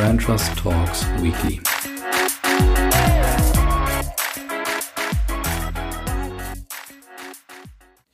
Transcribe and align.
Brand 0.00 0.22
Trust 0.22 0.56
Talks 0.56 1.06
Weekly. 1.20 1.60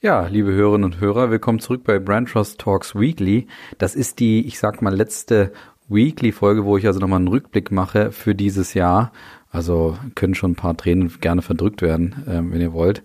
Ja, 0.00 0.26
liebe 0.26 0.50
Hörerinnen 0.50 0.82
und 0.82 0.98
Hörer, 0.98 1.30
willkommen 1.30 1.60
zurück 1.60 1.84
bei 1.84 2.00
Brand 2.00 2.28
Trust 2.28 2.58
Talks 2.58 2.96
Weekly. 2.96 3.46
Das 3.78 3.94
ist 3.94 4.18
die, 4.18 4.44
ich 4.48 4.58
sag 4.58 4.82
mal, 4.82 4.92
letzte 4.92 5.52
Weekly-Folge, 5.88 6.64
wo 6.64 6.76
ich 6.76 6.88
also 6.88 6.98
nochmal 6.98 7.20
einen 7.20 7.28
Rückblick 7.28 7.70
mache 7.70 8.10
für 8.10 8.34
dieses 8.34 8.74
Jahr. 8.74 9.12
Also 9.52 9.96
können 10.16 10.34
schon 10.34 10.50
ein 10.50 10.56
paar 10.56 10.76
Tränen 10.76 11.12
gerne 11.20 11.40
verdrückt 11.40 11.82
werden, 11.82 12.24
äh, 12.26 12.52
wenn 12.52 12.60
ihr 12.60 12.72
wollt. 12.72 13.04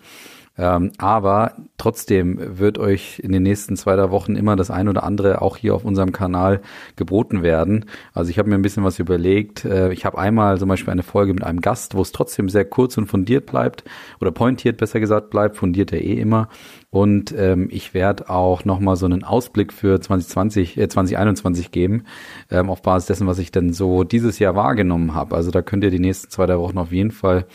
Ähm, 0.61 0.91
aber 0.99 1.55
trotzdem 1.77 2.37
wird 2.59 2.77
euch 2.77 3.17
in 3.17 3.31
den 3.31 3.41
nächsten 3.41 3.75
zwei, 3.77 3.95
drei 3.95 4.11
Wochen 4.11 4.35
immer 4.35 4.55
das 4.55 4.69
ein 4.69 4.88
oder 4.88 5.03
andere 5.03 5.41
auch 5.41 5.57
hier 5.57 5.73
auf 5.73 5.83
unserem 5.83 6.11
Kanal 6.11 6.61
geboten 6.95 7.41
werden. 7.41 7.85
Also 8.13 8.29
ich 8.29 8.38
habe 8.38 8.47
mir 8.47 8.53
ein 8.53 8.61
bisschen 8.61 8.83
was 8.83 8.99
überlegt. 8.99 9.66
Äh, 9.66 9.91
ich 9.91 10.05
habe 10.05 10.19
einmal 10.19 10.59
zum 10.59 10.69
Beispiel 10.69 10.91
eine 10.91 11.02
Folge 11.02 11.33
mit 11.33 11.43
einem 11.43 11.61
Gast, 11.61 11.95
wo 11.95 12.03
es 12.03 12.11
trotzdem 12.11 12.47
sehr 12.47 12.63
kurz 12.63 12.95
und 12.99 13.07
fundiert 13.07 13.47
bleibt 13.47 13.85
oder 14.19 14.29
pointiert 14.29 14.77
besser 14.77 14.99
gesagt 14.99 15.31
bleibt, 15.31 15.57
fundiert 15.57 15.91
er 15.93 16.02
eh 16.03 16.13
immer. 16.13 16.47
Und 16.91 17.33
ähm, 17.35 17.67
ich 17.71 17.95
werde 17.95 18.30
auch 18.30 18.63
nochmal 18.63 18.97
so 18.97 19.07
einen 19.07 19.23
Ausblick 19.23 19.73
für 19.73 19.99
2020, 19.99 20.77
äh, 20.77 20.88
2021 20.88 21.71
geben, 21.71 22.03
ähm, 22.52 22.69
auf 22.69 22.83
Basis 22.83 23.07
dessen, 23.07 23.25
was 23.25 23.39
ich 23.39 23.52
denn 23.52 23.73
so 23.73 24.03
dieses 24.03 24.38
Jahr 24.38 24.55
wahrgenommen 24.55 25.16
habe. 25.16 25.35
Also 25.35 25.49
da 25.49 25.63
könnt 25.63 25.83
ihr 25.83 25.89
die 25.89 25.97
nächsten 25.97 26.30
zwei, 26.30 26.45
drei 26.45 26.59
Wochen 26.59 26.77
auf 26.77 26.91
jeden 26.91 27.11
Fall 27.11 27.47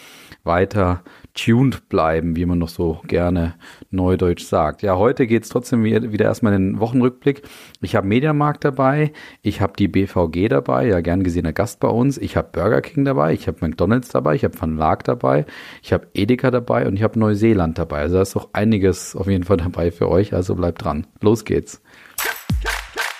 weiter 0.42 1.02
tuned 1.36 1.88
bleiben, 1.88 2.34
wie 2.34 2.46
man 2.46 2.58
noch 2.58 2.68
so 2.68 3.00
gerne 3.06 3.54
neudeutsch 3.90 4.44
sagt. 4.44 4.82
Ja, 4.82 4.96
heute 4.96 5.26
geht's 5.26 5.48
trotzdem 5.48 5.84
wieder 5.84 6.24
erstmal 6.24 6.54
in 6.54 6.72
den 6.72 6.80
Wochenrückblick. 6.80 7.42
Ich 7.80 7.94
habe 7.94 8.08
Mediamarkt 8.08 8.64
dabei, 8.64 9.12
ich 9.42 9.60
habe 9.60 9.74
die 9.78 9.86
BVG 9.86 10.48
dabei, 10.48 10.86
ja 10.86 11.00
gern 11.00 11.22
gesehener 11.22 11.52
Gast 11.52 11.78
bei 11.78 11.88
uns, 11.88 12.18
ich 12.18 12.36
habe 12.36 12.48
Burger 12.52 12.80
King 12.80 13.04
dabei, 13.04 13.34
ich 13.34 13.46
habe 13.46 13.58
McDonalds 13.60 14.08
dabei, 14.08 14.34
ich 14.34 14.44
habe 14.44 14.60
Van 14.60 14.76
Laak 14.76 15.04
dabei, 15.04 15.46
ich 15.82 15.92
habe 15.92 16.08
Edeka 16.14 16.50
dabei 16.50 16.86
und 16.86 16.96
ich 16.96 17.02
habe 17.02 17.18
Neuseeland 17.18 17.78
dabei. 17.78 18.00
Also 18.00 18.16
da 18.16 18.22
ist 18.22 18.36
auch 18.36 18.48
einiges 18.52 19.14
auf 19.14 19.28
jeden 19.28 19.44
Fall 19.44 19.58
dabei 19.58 19.90
für 19.90 20.08
euch, 20.08 20.32
also 20.32 20.54
bleibt 20.54 20.84
dran. 20.84 21.06
Los 21.20 21.44
geht's. 21.44 21.82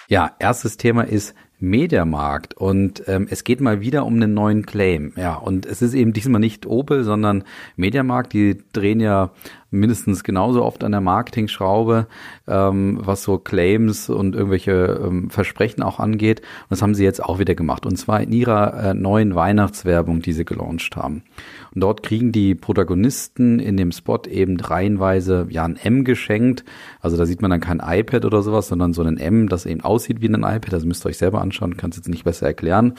Ja, 0.09 0.31
erstes 0.39 0.77
Thema 0.77 1.03
ist 1.03 1.35
Mediamarkt 1.59 2.55
und 2.55 3.03
ähm, 3.07 3.27
es 3.31 3.45
geht 3.45 3.61
mal 3.61 3.81
wieder 3.81 4.05
um 4.05 4.15
einen 4.15 4.35
neuen 4.35 4.67
Claim. 4.67 5.13
Ja, 5.17 5.35
und 5.35 5.65
es 5.65 5.81
ist 5.81 5.95
eben 5.95 6.13
diesmal 6.13 6.41
nicht 6.41 6.67
Opel, 6.67 7.03
sondern 7.03 7.45
Mediamarkt. 7.77 8.33
Die 8.33 8.63
drehen 8.73 9.01
ja 9.01 9.33
mindestens 9.81 10.25
genauso 10.25 10.65
oft 10.65 10.85
an 10.85 10.93
der 10.93 11.01
Marketing-Schraube, 11.01 12.07
ähm, 12.49 12.99
was 13.03 13.23
so 13.23 13.39
Claims 13.39 14.09
und 14.09 14.35
irgendwelche 14.35 15.01
ähm, 15.05 15.31
Versprechen 15.31 15.83
auch 15.83 15.99
angeht. 16.01 16.41
Und 16.41 16.71
das 16.71 16.83
haben 16.83 16.95
sie 16.95 17.05
jetzt 17.05 17.23
auch 17.23 17.39
wieder 17.39 17.55
gemacht. 17.55 17.87
Und 17.87 17.97
zwar 17.97 18.21
in 18.21 18.33
ihrer 18.33 18.91
äh, 18.91 18.95
neuen 18.95 19.35
Weihnachtswerbung, 19.35 20.21
die 20.21 20.33
sie 20.33 20.45
gelauncht 20.45 20.97
haben. 20.97 21.23
Und 21.75 21.83
dort 21.83 22.03
kriegen 22.03 22.33
die 22.33 22.55
Protagonisten 22.55 23.59
in 23.59 23.77
dem 23.77 23.93
Spot 23.93 24.23
eben 24.31 24.59
reihenweise 24.59 25.47
ja 25.51 25.65
ein 25.65 25.77
M 25.77 26.05
geschenkt. 26.05 26.65
Also 27.01 27.17
da 27.17 27.27
sieht 27.27 27.43
man 27.43 27.51
dann 27.51 27.61
kein 27.61 27.83
iPad 27.85 28.25
oder 28.25 28.43
sowas, 28.43 28.69
sondern 28.69 28.95
so 28.95 29.03
ein 29.03 29.19
M, 29.19 29.49
das 29.49 29.67
eben 29.67 29.83
aussieht 29.83 30.23
wie 30.23 30.29
ein 30.29 30.37
iPad. 30.37 30.73
Das 30.73 30.85
müsst 30.85 31.05
ihr 31.05 31.11
euch 31.11 31.19
selber 31.19 31.43
anschauen, 31.43 31.77
kann 31.77 31.91
es 31.91 31.97
jetzt 31.97 32.09
nicht 32.09 32.25
besser 32.25 32.47
erklären. 32.47 32.95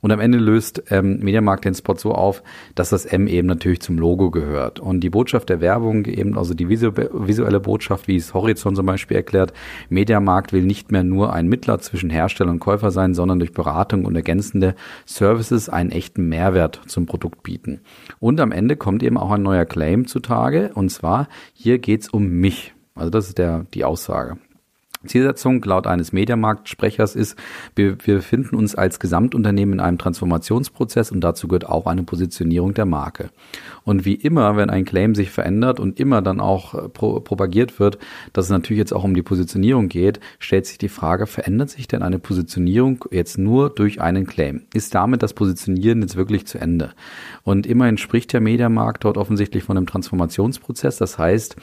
Und 0.00 0.10
am 0.12 0.20
Ende 0.20 0.38
löst 0.38 0.82
ähm, 0.90 1.20
Mediamarkt 1.20 1.64
den 1.64 1.74
Spot 1.74 1.94
so 1.94 2.12
auf, 2.12 2.42
dass 2.74 2.90
das 2.90 3.04
M 3.04 3.26
eben 3.26 3.46
natürlich 3.46 3.80
zum 3.82 3.98
Logo 3.98 4.30
gehört. 4.30 4.80
Und 4.80 5.00
die 5.00 5.10
Botschaft 5.10 5.48
der 5.48 5.60
Werbung 5.60 6.06
eben, 6.06 6.21
also 6.36 6.54
die 6.54 6.68
visuelle 6.68 7.60
Botschaft, 7.60 8.08
wie 8.08 8.16
es 8.16 8.34
Horizon 8.34 8.74
zum 8.74 8.86
Beispiel 8.86 9.16
erklärt, 9.16 9.52
Mediamarkt 9.88 10.52
will 10.52 10.62
nicht 10.62 10.92
mehr 10.92 11.02
nur 11.02 11.32
ein 11.32 11.48
Mittler 11.48 11.78
zwischen 11.80 12.10
Hersteller 12.10 12.50
und 12.50 12.60
Käufer 12.60 12.90
sein, 12.90 13.14
sondern 13.14 13.38
durch 13.38 13.52
Beratung 13.52 14.04
und 14.04 14.16
ergänzende 14.16 14.74
Services 15.06 15.68
einen 15.68 15.90
echten 15.90 16.28
Mehrwert 16.28 16.80
zum 16.86 17.06
Produkt 17.06 17.42
bieten. 17.42 17.80
Und 18.20 18.40
am 18.40 18.52
Ende 18.52 18.76
kommt 18.76 19.02
eben 19.02 19.18
auch 19.18 19.30
ein 19.30 19.42
neuer 19.42 19.64
Claim 19.64 20.06
zutage, 20.06 20.70
und 20.74 20.90
zwar, 20.90 21.28
hier 21.52 21.78
geht's 21.78 22.08
um 22.08 22.28
mich. 22.28 22.74
Also 22.94 23.10
das 23.10 23.28
ist 23.28 23.38
der, 23.38 23.66
die 23.74 23.84
Aussage. 23.84 24.36
Zielsetzung 25.06 25.62
laut 25.64 25.86
eines 25.86 26.12
Mediamarkt-Sprechers 26.12 27.14
ist, 27.16 27.36
wir, 27.74 27.96
wir 28.04 28.16
befinden 28.16 28.56
uns 28.56 28.74
als 28.74 29.00
Gesamtunternehmen 29.00 29.74
in 29.74 29.80
einem 29.80 29.98
Transformationsprozess 29.98 31.10
und 31.10 31.20
dazu 31.20 31.48
gehört 31.48 31.68
auch 31.68 31.86
eine 31.86 32.02
Positionierung 32.02 32.74
der 32.74 32.86
Marke. 32.86 33.30
Und 33.84 34.04
wie 34.04 34.14
immer, 34.14 34.56
wenn 34.56 34.70
ein 34.70 34.84
Claim 34.84 35.14
sich 35.14 35.30
verändert 35.30 35.80
und 35.80 35.98
immer 35.98 36.22
dann 36.22 36.40
auch 36.40 36.74
äh, 36.74 36.88
pro, 36.88 37.20
propagiert 37.20 37.80
wird, 37.80 37.98
dass 38.32 38.46
es 38.46 38.50
natürlich 38.50 38.78
jetzt 38.78 38.92
auch 38.92 39.04
um 39.04 39.14
die 39.14 39.22
Positionierung 39.22 39.88
geht, 39.88 40.20
stellt 40.38 40.66
sich 40.66 40.78
die 40.78 40.88
Frage, 40.88 41.26
verändert 41.26 41.70
sich 41.70 41.88
denn 41.88 42.02
eine 42.02 42.18
Positionierung 42.18 43.04
jetzt 43.10 43.38
nur 43.38 43.70
durch 43.70 44.00
einen 44.00 44.26
Claim? 44.26 44.62
Ist 44.72 44.94
damit 44.94 45.22
das 45.22 45.34
Positionieren 45.34 46.02
jetzt 46.02 46.16
wirklich 46.16 46.46
zu 46.46 46.58
Ende? 46.58 46.90
Und 47.42 47.66
immerhin 47.66 47.98
spricht 47.98 48.32
der 48.32 48.40
Mediamarkt 48.40 49.04
dort 49.04 49.16
offensichtlich 49.16 49.64
von 49.64 49.76
einem 49.76 49.86
Transformationsprozess. 49.86 50.96
Das 50.98 51.18
heißt, 51.18 51.56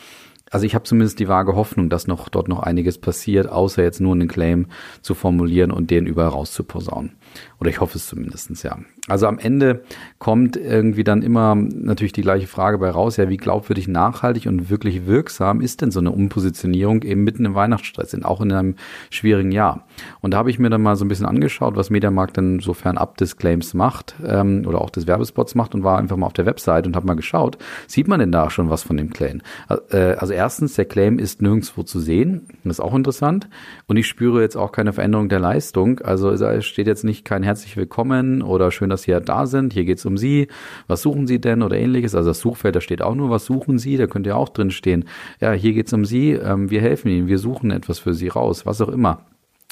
also 0.49 0.65
ich 0.65 0.75
habe 0.75 0.83
zumindest 0.83 1.19
die 1.19 1.27
vage 1.27 1.55
Hoffnung, 1.55 1.89
dass 1.89 2.07
noch 2.07 2.29
dort 2.29 2.47
noch 2.47 2.59
einiges 2.59 2.97
passiert, 2.97 3.47
außer 3.47 3.83
jetzt 3.83 4.01
nur 4.01 4.13
einen 4.13 4.27
Claim 4.27 4.67
zu 5.01 5.13
formulieren 5.13 5.71
und 5.71 5.91
den 5.91 6.07
überall 6.07 6.29
rauszuposaunen. 6.29 7.13
Oder 7.59 7.69
ich 7.69 7.81
hoffe 7.81 7.97
es 7.97 8.07
zumindestens 8.07 8.63
ja. 8.63 8.79
Also 9.07 9.27
am 9.27 9.39
Ende 9.39 9.83
kommt 10.19 10.55
irgendwie 10.55 11.03
dann 11.03 11.21
immer 11.21 11.55
natürlich 11.55 12.13
die 12.13 12.21
gleiche 12.21 12.47
Frage 12.47 12.77
bei 12.77 12.89
raus, 12.89 13.17
ja, 13.17 13.27
wie 13.27 13.37
glaubwürdig, 13.37 13.87
nachhaltig 13.87 14.45
und 14.45 14.69
wirklich 14.69 15.07
wirksam 15.07 15.61
ist 15.61 15.81
denn 15.81 15.91
so 15.91 15.99
eine 15.99 16.11
Umpositionierung 16.11 17.01
eben 17.03 17.23
mitten 17.23 17.45
im 17.45 17.55
Weihnachtsstress, 17.55 18.15
auch 18.23 18.41
in 18.41 18.51
einem 18.51 18.75
schwierigen 19.09 19.51
Jahr. 19.51 19.87
Und 20.21 20.33
da 20.33 20.37
habe 20.37 20.49
ich 20.49 20.59
mir 20.59 20.69
dann 20.69 20.81
mal 20.81 20.95
so 20.95 21.05
ein 21.05 21.07
bisschen 21.07 21.25
angeschaut, 21.25 21.75
was 21.75 21.89
Mediamarkt 21.89 22.37
denn 22.37 22.59
so 22.59 22.73
fernab 22.73 23.17
des 23.17 23.37
Claims 23.37 23.73
macht 23.73 24.15
ähm, 24.25 24.63
oder 24.65 24.81
auch 24.81 24.89
des 24.89 25.07
Werbespots 25.07 25.55
macht 25.55 25.75
und 25.75 25.83
war 25.83 25.97
einfach 25.97 26.17
mal 26.17 26.27
auf 26.27 26.33
der 26.33 26.45
Website 26.45 26.87
und 26.87 26.95
habe 26.95 27.07
mal 27.07 27.15
geschaut, 27.15 27.57
sieht 27.87 28.07
man 28.07 28.19
denn 28.19 28.31
da 28.31 28.49
schon 28.49 28.69
was 28.69 28.83
von 28.83 28.95
dem 28.95 29.09
Claim? 29.09 29.41
Äh, 29.89 30.13
also 30.13 30.33
erstens, 30.33 30.75
der 30.75 30.85
Claim 30.85 31.19
ist 31.19 31.41
nirgendwo 31.41 31.83
zu 31.83 31.99
sehen, 31.99 32.47
das 32.63 32.77
ist 32.77 32.79
auch 32.79 32.95
interessant 32.95 33.49
und 33.87 33.97
ich 33.97 34.07
spüre 34.07 34.41
jetzt 34.41 34.55
auch 34.55 34.71
keine 34.71 34.93
Veränderung 34.93 35.29
der 35.29 35.39
Leistung, 35.39 35.99
also 35.99 36.29
es 36.29 36.65
steht 36.65 36.87
jetzt 36.87 37.03
nicht 37.03 37.18
kein 37.25 37.43
herzlich 37.43 37.77
willkommen 37.77 38.41
oder 38.41 38.71
schön, 38.71 38.89
dass 38.89 39.03
Sie 39.03 39.11
ja 39.11 39.19
da 39.19 39.45
sind, 39.45 39.73
hier 39.73 39.85
geht's 39.85 40.05
um 40.05 40.17
Sie, 40.17 40.47
was 40.87 41.01
suchen 41.01 41.27
Sie 41.27 41.39
denn 41.39 41.61
oder 41.61 41.77
ähnliches. 41.77 42.15
Also 42.15 42.29
das 42.29 42.39
Suchfeld, 42.39 42.75
da 42.75 42.81
steht 42.81 43.01
auch 43.01 43.15
nur, 43.15 43.29
was 43.29 43.45
suchen 43.45 43.79
Sie, 43.79 43.97
da 43.97 44.07
könnte 44.07 44.29
ja 44.29 44.35
auch 44.35 44.49
drin 44.49 44.71
stehen, 44.71 45.05
ja, 45.39 45.51
hier 45.51 45.73
geht's 45.73 45.93
um 45.93 46.05
Sie, 46.05 46.31
ähm, 46.31 46.69
wir 46.69 46.81
helfen 46.81 47.09
Ihnen, 47.09 47.27
wir 47.27 47.39
suchen 47.39 47.71
etwas 47.71 47.99
für 47.99 48.13
Sie 48.13 48.27
raus, 48.27 48.65
was 48.65 48.81
auch 48.81 48.89
immer. 48.89 49.25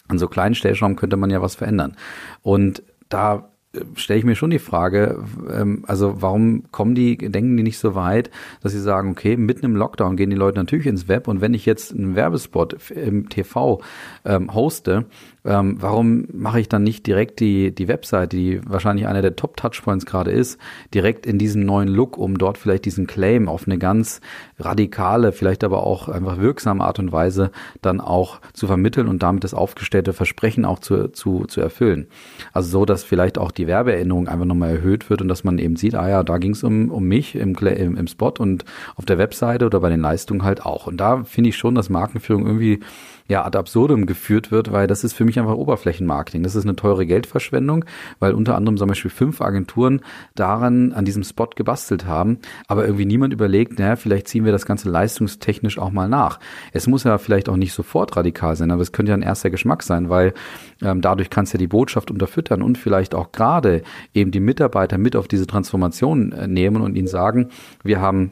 An 0.08 0.20
so 0.20 0.28
kleinen 0.28 0.56
Stellschrauben 0.56 0.96
könnte 0.96 1.18
man 1.18 1.30
ja 1.30 1.42
was 1.42 1.56
verändern. 1.56 1.98
Und 2.42 2.84
da 3.10 3.50
äh, 3.74 3.82
stelle 3.96 4.20
ich 4.20 4.26
mir 4.26 4.36
schon 4.36 4.50
die 4.50 4.60
Frage, 4.60 5.24
ähm, 5.52 5.84
also 5.88 6.22
warum 6.22 6.72
kommen 6.72 6.96
die, 6.96 7.18
denken 7.18 7.58
die 7.58 7.64
nicht 7.64 7.80
so 7.80 7.96
weit, 7.96 8.30
dass 8.62 8.72
sie 8.72 8.80
sagen, 8.80 9.12
okay, 9.12 9.38
mitten 9.38 9.66
im 9.66 9.76
Lockdown 9.76 10.16
gehen 10.16 10.30
die 10.30 10.36
Leute 10.36 10.60
natürlich 10.60 10.88
ins 10.88 11.08
Web. 11.08 11.28
Und 11.28 11.42
wenn 11.42 11.54
ich 11.54 11.66
jetzt 11.66 11.94
einen 11.94 12.16
Werbespot 12.16 12.90
im 12.92 13.30
TV 13.30 13.82
ähm, 14.26 14.54
hoste, 14.54 15.06
ähm, 15.48 15.78
warum 15.80 16.26
mache 16.34 16.60
ich 16.60 16.68
dann 16.68 16.84
nicht 16.84 17.08
direkt 17.08 17.40
die, 17.40 17.74
die 17.74 17.88
Website, 17.88 18.34
die 18.34 18.60
wahrscheinlich 18.68 19.08
einer 19.08 19.22
der 19.22 19.36
Top-Touchpoints 19.36 20.06
gerade 20.06 20.32
ist, 20.32 20.60
direkt 20.94 21.26
in 21.26 21.40
diesen 21.40 21.66
neuen 21.66 21.88
Look, 21.88 22.18
um 22.18 22.38
dort 22.38 22.58
vielleicht 22.58 22.86
diesen 22.86 23.08
Claim 23.08 23.48
auf 23.48 23.66
eine 23.66 23.78
ganz 23.78 24.20
radikale, 24.60 25.32
vielleicht 25.32 25.64
aber 25.64 25.84
auch 25.84 26.10
einfach 26.10 26.38
wirksame 26.40 26.84
Art 26.84 27.00
und 27.00 27.12
Weise 27.12 27.52
dann 27.82 28.02
auch 28.02 28.42
zu 28.54 28.68
vermitteln 28.68 29.08
und 29.08 29.24
damit 29.24 29.44
das 29.44 29.54
aufgestellte 29.54 30.14
Versprechen 30.14 30.66
auch 30.66 30.80
zu, 30.80 31.08
zu, 31.10 31.46
zu 31.46 31.62
erfüllen. 31.62 32.08
Also 32.52 32.70
so, 32.70 32.86
dass 32.86 33.04
vielleicht 33.04 33.38
auch 33.38 33.52
die 33.52 33.68
Werbeerinnerung 33.68 34.28
einfach 34.28 34.46
nochmal 34.46 34.72
erhöht 34.72 35.10
wird 35.10 35.22
und 35.22 35.30
dass 35.30 35.46
man 35.46 35.60
eben 35.60 35.78
sieht, 35.78 35.96
ah 35.96 36.10
ja, 36.10 36.24
da 36.24 36.38
ging 36.38 36.52
es 36.52 36.64
um, 36.64 36.92
um 36.92 37.06
mich 37.06 37.36
im, 37.36 37.56
im, 37.56 37.96
im 37.96 38.08
Spot 38.08 38.34
und 38.38 38.66
auf 38.96 39.06
der 39.06 39.18
Webseite 39.18 39.66
oder 39.66 39.80
bei 39.80 39.90
den 39.90 40.02
Leistungen 40.02 40.44
halt 40.44 40.66
auch. 40.66 40.88
Und 40.88 40.98
da 40.98 41.24
finde 41.24 41.50
ich 41.50 41.58
schon, 41.58 41.76
dass 41.76 41.90
Markenführung 41.90 42.46
irgendwie 42.46 42.82
ja 43.28 43.46
ad 43.46 43.58
absurdum 43.58 44.06
geführt 44.06 44.52
wird, 44.52 44.72
weil 44.72 44.88
das 44.88 45.04
ist 45.04 45.14
für 45.14 45.26
mich 45.26 45.40
einfach 45.40 45.56
Oberflächenmarketing. 45.56 46.44
Das 46.44 46.56
ist 46.56 46.64
eine 46.64 46.76
teure 46.76 47.06
Geldverschwendung, 47.06 47.86
weil 48.20 48.34
unter 48.34 48.56
anderem 48.56 48.78
zum 48.78 48.88
Beispiel 48.88 49.12
fünf 49.12 49.42
Agenturen 49.42 50.02
daran 50.36 50.94
an 50.94 51.06
diesem 51.06 51.24
Spot 51.24 51.50
gebastelt 51.56 52.06
haben, 52.06 52.40
aber 52.68 52.86
irgendwie 52.86 53.06
niemand 53.06 53.34
überlegt, 53.34 53.80
naja, 53.80 53.96
vielleicht 53.96 54.28
ziehen 54.28 54.46
wir 54.46 54.52
das 54.52 54.66
Ganze 54.66 54.90
leistungstechnisch 54.90 55.78
auch 55.78 55.92
mal 55.92 56.08
nach. 56.08 56.40
Es 56.72 56.88
muss 56.88 57.04
ja 57.04 57.18
vielleicht 57.18 57.50
auch 57.50 57.58
nicht 57.58 57.74
sofort 57.74 58.16
radikal 58.16 58.56
sein, 58.56 58.72
aber 58.72 58.82
es 58.82 58.92
könnte 58.92 59.12
ja 59.12 59.18
ein 59.18 59.22
erster 59.22 59.50
Geschmack 59.50 59.84
sein, 59.84 60.10
weil 60.10 60.34
ähm, 60.82 61.02
dadurch 61.02 61.30
kannst 61.30 61.54
du 61.54 61.58
ja 61.58 61.60
die 61.60 61.68
Botschaft 61.68 62.12
unterfüttern 62.12 62.62
und 62.62 62.78
vielleicht 62.78 63.16
auch 63.16 63.32
gerade 63.32 63.84
eben 64.14 64.32
die 64.32 64.40
Mitarbeiter 64.40 64.98
mit 64.98 65.16
auf 65.16 65.28
diese 65.28 65.48
Transformation 65.48 66.32
äh, 66.32 66.48
nehmen 66.48 66.82
und 66.82 66.96
ihnen 66.96 67.08
sagen, 67.08 67.50
wir 67.84 68.02
haben 68.02 68.32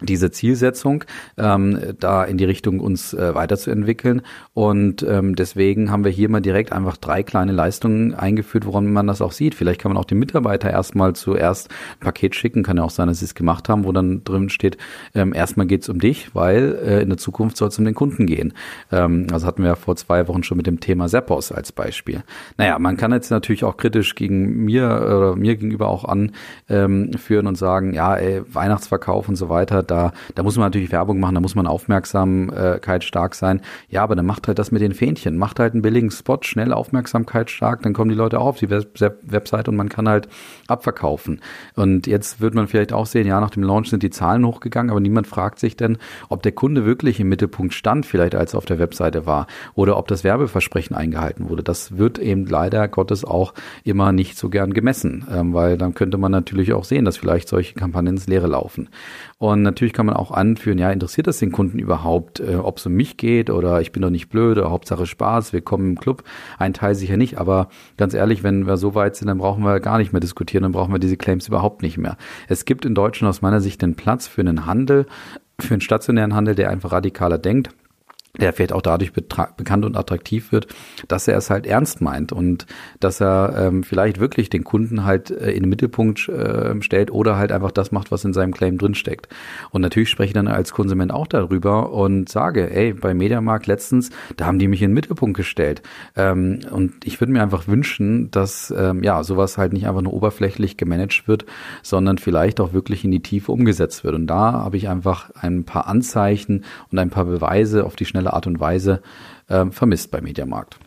diese 0.00 0.30
Zielsetzung, 0.30 1.04
ähm, 1.38 1.78
da 2.00 2.24
in 2.24 2.36
die 2.36 2.44
Richtung 2.44 2.80
uns 2.80 3.14
äh, 3.14 3.34
weiterzuentwickeln. 3.34 4.22
Und 4.52 5.02
ähm, 5.02 5.36
deswegen 5.36 5.90
haben 5.90 6.04
wir 6.04 6.10
hier 6.10 6.28
mal 6.28 6.40
direkt 6.40 6.72
einfach 6.72 6.96
drei 6.96 7.22
kleine 7.22 7.52
Leistungen 7.52 8.14
eingeführt, 8.14 8.66
woran 8.66 8.92
man 8.92 9.06
das 9.06 9.22
auch 9.22 9.32
sieht. 9.32 9.54
Vielleicht 9.54 9.80
kann 9.80 9.92
man 9.92 10.00
auch 10.00 10.04
den 10.04 10.18
Mitarbeiter 10.18 10.70
erstmal 10.70 11.14
zuerst 11.14 11.70
ein 11.94 12.00
Paket 12.00 12.34
schicken, 12.34 12.64
kann 12.64 12.76
ja 12.76 12.82
auch 12.82 12.90
sein, 12.90 13.06
dass 13.06 13.20
sie 13.20 13.24
es 13.24 13.34
gemacht 13.36 13.68
haben, 13.68 13.84
wo 13.84 13.92
dann 13.92 14.24
drin 14.24 14.48
steht, 14.48 14.78
ähm, 15.14 15.32
erstmal 15.32 15.66
geht's 15.66 15.88
um 15.88 16.00
dich, 16.00 16.34
weil 16.34 16.76
äh, 16.84 17.02
in 17.02 17.08
der 17.08 17.18
Zukunft 17.18 17.56
soll 17.56 17.68
es 17.68 17.78
um 17.78 17.84
den 17.84 17.94
Kunden 17.94 18.26
gehen. 18.26 18.52
Ähm, 18.90 19.28
also 19.32 19.46
hatten 19.46 19.62
wir 19.62 19.70
ja 19.70 19.76
vor 19.76 19.94
zwei 19.94 20.26
Wochen 20.26 20.42
schon 20.42 20.56
mit 20.56 20.66
dem 20.66 20.80
Thema 20.80 21.06
Zappos 21.06 21.52
als 21.52 21.70
Beispiel. 21.70 22.24
Naja, 22.58 22.78
man 22.80 22.96
kann 22.96 23.12
jetzt 23.12 23.30
natürlich 23.30 23.62
auch 23.62 23.76
kritisch 23.76 24.16
gegen 24.16 24.64
mir 24.64 24.86
oder 25.04 25.36
mir 25.36 25.54
gegenüber 25.56 25.88
auch 25.88 26.04
anführen 26.04 27.46
und 27.46 27.56
sagen, 27.56 27.94
ja, 27.94 28.16
ey, 28.16 28.42
Weihnachtsverkauf 28.52 29.28
und 29.28 29.36
so 29.36 29.48
weiter, 29.48 29.83
da, 29.90 30.12
da 30.34 30.42
muss 30.42 30.56
man 30.56 30.66
natürlich 30.66 30.92
Werbung 30.92 31.20
machen, 31.20 31.34
da 31.34 31.40
muss 31.40 31.54
man 31.54 31.66
Aufmerksamkeit 31.66 33.04
stark 33.04 33.34
sein. 33.34 33.60
Ja, 33.88 34.02
aber 34.02 34.16
dann 34.16 34.26
macht 34.26 34.48
halt 34.48 34.58
das 34.58 34.70
mit 34.72 34.82
den 34.82 34.94
Fähnchen. 34.94 35.36
Macht 35.36 35.60
halt 35.60 35.74
einen 35.74 35.82
billigen 35.82 36.10
Spot, 36.10 36.38
schnell 36.42 36.72
Aufmerksamkeit 36.72 37.50
stark, 37.50 37.82
dann 37.82 37.92
kommen 37.92 38.10
die 38.10 38.16
Leute 38.16 38.40
auch 38.40 38.46
auf 38.46 38.58
die 38.58 38.70
Website 38.70 39.68
und 39.68 39.76
man 39.76 39.88
kann 39.88 40.08
halt 40.08 40.28
abverkaufen. 40.68 41.40
Und 41.74 42.06
jetzt 42.06 42.40
wird 42.40 42.54
man 42.54 42.68
vielleicht 42.68 42.92
auch 42.92 43.06
sehen, 43.06 43.26
ja, 43.26 43.40
nach 43.40 43.50
dem 43.50 43.62
Launch 43.62 43.90
sind 43.90 44.02
die 44.02 44.10
Zahlen 44.10 44.46
hochgegangen, 44.46 44.90
aber 44.90 45.00
niemand 45.00 45.26
fragt 45.26 45.58
sich 45.58 45.76
denn, 45.76 45.98
ob 46.28 46.42
der 46.42 46.52
Kunde 46.52 46.84
wirklich 46.84 47.20
im 47.20 47.28
Mittelpunkt 47.28 47.74
stand, 47.74 48.06
vielleicht 48.06 48.34
als 48.34 48.54
er 48.54 48.58
auf 48.58 48.64
der 48.64 48.78
Webseite 48.78 49.26
war, 49.26 49.46
oder 49.74 49.96
ob 49.96 50.08
das 50.08 50.24
Werbeversprechen 50.24 50.96
eingehalten 50.96 51.48
wurde. 51.48 51.62
Das 51.62 51.98
wird 51.98 52.18
eben 52.18 52.46
leider 52.46 52.88
Gottes 52.88 53.24
auch 53.24 53.54
immer 53.84 54.12
nicht 54.12 54.36
so 54.36 54.48
gern 54.48 54.72
gemessen, 54.72 55.26
ähm, 55.30 55.54
weil 55.54 55.76
dann 55.76 55.94
könnte 55.94 56.18
man 56.18 56.32
natürlich 56.32 56.72
auch 56.72 56.84
sehen, 56.84 57.04
dass 57.04 57.16
vielleicht 57.16 57.48
solche 57.48 57.74
Kampagnen 57.74 58.14
ins 58.14 58.26
Leere 58.26 58.46
laufen. 58.46 58.88
Und 59.38 59.62
natürlich 59.74 59.92
kann 59.92 60.06
man 60.06 60.14
auch 60.14 60.30
anführen, 60.30 60.78
ja, 60.78 60.92
interessiert 60.92 61.26
das 61.26 61.38
den 61.38 61.50
Kunden 61.50 61.80
überhaupt, 61.80 62.38
äh, 62.38 62.54
ob 62.54 62.78
es 62.78 62.86
um 62.86 62.92
mich 62.92 63.16
geht 63.16 63.50
oder 63.50 63.80
ich 63.80 63.90
bin 63.90 64.02
doch 64.02 64.10
nicht 64.10 64.28
blöd 64.28 64.56
oder 64.56 64.70
Hauptsache 64.70 65.04
Spaß, 65.04 65.52
willkommen 65.52 65.90
im 65.90 65.98
Club. 65.98 66.22
Ein 66.58 66.74
Teil 66.74 66.94
sicher 66.94 67.16
nicht, 67.16 67.38
aber 67.38 67.68
ganz 67.96 68.14
ehrlich, 68.14 68.44
wenn 68.44 68.68
wir 68.68 68.76
so 68.76 68.94
weit 68.94 69.16
sind, 69.16 69.26
dann 69.26 69.38
brauchen 69.38 69.64
wir 69.64 69.80
gar 69.80 69.98
nicht 69.98 70.12
mehr 70.12 70.20
diskutieren, 70.20 70.62
dann 70.62 70.70
brauchen 70.70 70.94
wir 70.94 71.00
diese 71.00 71.16
Claims 71.16 71.48
überhaupt 71.48 71.82
nicht 71.82 71.98
mehr. 71.98 72.16
Es 72.48 72.64
gibt 72.66 72.84
in 72.84 72.94
Deutschland 72.94 73.28
aus 73.28 73.42
meiner 73.42 73.60
Sicht 73.60 73.82
den 73.82 73.96
Platz 73.96 74.28
für 74.28 74.42
einen 74.42 74.64
Handel, 74.64 75.06
für 75.58 75.74
einen 75.74 75.80
stationären 75.80 76.36
Handel, 76.36 76.54
der 76.54 76.70
einfach 76.70 76.92
radikaler 76.92 77.38
denkt 77.38 77.70
der 78.40 78.52
vielleicht 78.52 78.72
auch 78.72 78.82
dadurch 78.82 79.12
bekannt 79.12 79.84
und 79.84 79.96
attraktiv 79.96 80.50
wird, 80.50 80.66
dass 81.08 81.28
er 81.28 81.36
es 81.38 81.50
halt 81.50 81.66
ernst 81.66 82.00
meint 82.00 82.32
und 82.32 82.66
dass 82.98 83.20
er 83.20 83.54
ähm, 83.56 83.84
vielleicht 83.84 84.18
wirklich 84.18 84.50
den 84.50 84.64
Kunden 84.64 85.04
halt 85.04 85.30
äh, 85.30 85.52
in 85.52 85.62
den 85.62 85.68
Mittelpunkt 85.68 86.28
äh, 86.28 86.80
stellt 86.82 87.12
oder 87.12 87.36
halt 87.36 87.52
einfach 87.52 87.70
das 87.70 87.92
macht, 87.92 88.10
was 88.10 88.24
in 88.24 88.32
seinem 88.32 88.52
Claim 88.52 88.76
drinsteckt. 88.76 89.28
Und 89.70 89.82
natürlich 89.82 90.10
spreche 90.10 90.28
ich 90.28 90.34
dann 90.34 90.48
als 90.48 90.72
Konsument 90.72 91.12
auch 91.12 91.28
darüber 91.28 91.92
und 91.92 92.28
sage, 92.28 92.74
ey, 92.74 92.92
bei 92.92 93.14
Mediamarkt 93.14 93.66
letztens, 93.66 94.10
da 94.36 94.46
haben 94.46 94.58
die 94.58 94.68
mich 94.68 94.82
in 94.82 94.90
den 94.90 94.94
Mittelpunkt 94.94 95.36
gestellt. 95.36 95.82
Ähm, 96.16 96.60
und 96.72 97.04
ich 97.04 97.20
würde 97.20 97.32
mir 97.32 97.42
einfach 97.42 97.68
wünschen, 97.68 98.30
dass 98.32 98.74
ähm, 98.76 99.04
ja 99.04 99.22
sowas 99.22 99.58
halt 99.58 99.72
nicht 99.72 99.86
einfach 99.86 100.02
nur 100.02 100.12
oberflächlich 100.12 100.76
gemanagt 100.76 101.28
wird, 101.28 101.46
sondern 101.82 102.18
vielleicht 102.18 102.60
auch 102.60 102.72
wirklich 102.72 103.04
in 103.04 103.12
die 103.12 103.22
Tiefe 103.22 103.52
umgesetzt 103.52 104.02
wird. 104.02 104.14
Und 104.14 104.26
da 104.26 104.52
habe 104.52 104.76
ich 104.76 104.88
einfach 104.88 105.30
ein 105.34 105.64
paar 105.64 105.86
Anzeichen 105.86 106.64
und 106.90 106.98
ein 106.98 107.10
paar 107.10 107.26
Beweise 107.26 107.84
auf 107.84 107.94
die 107.94 108.04
schnelle 108.04 108.23
Art 108.32 108.46
und 108.46 108.60
Weise 108.60 109.02
äh, 109.48 109.66
vermisst 109.66 110.10
beim 110.10 110.24
Mediamarkt. 110.24 110.78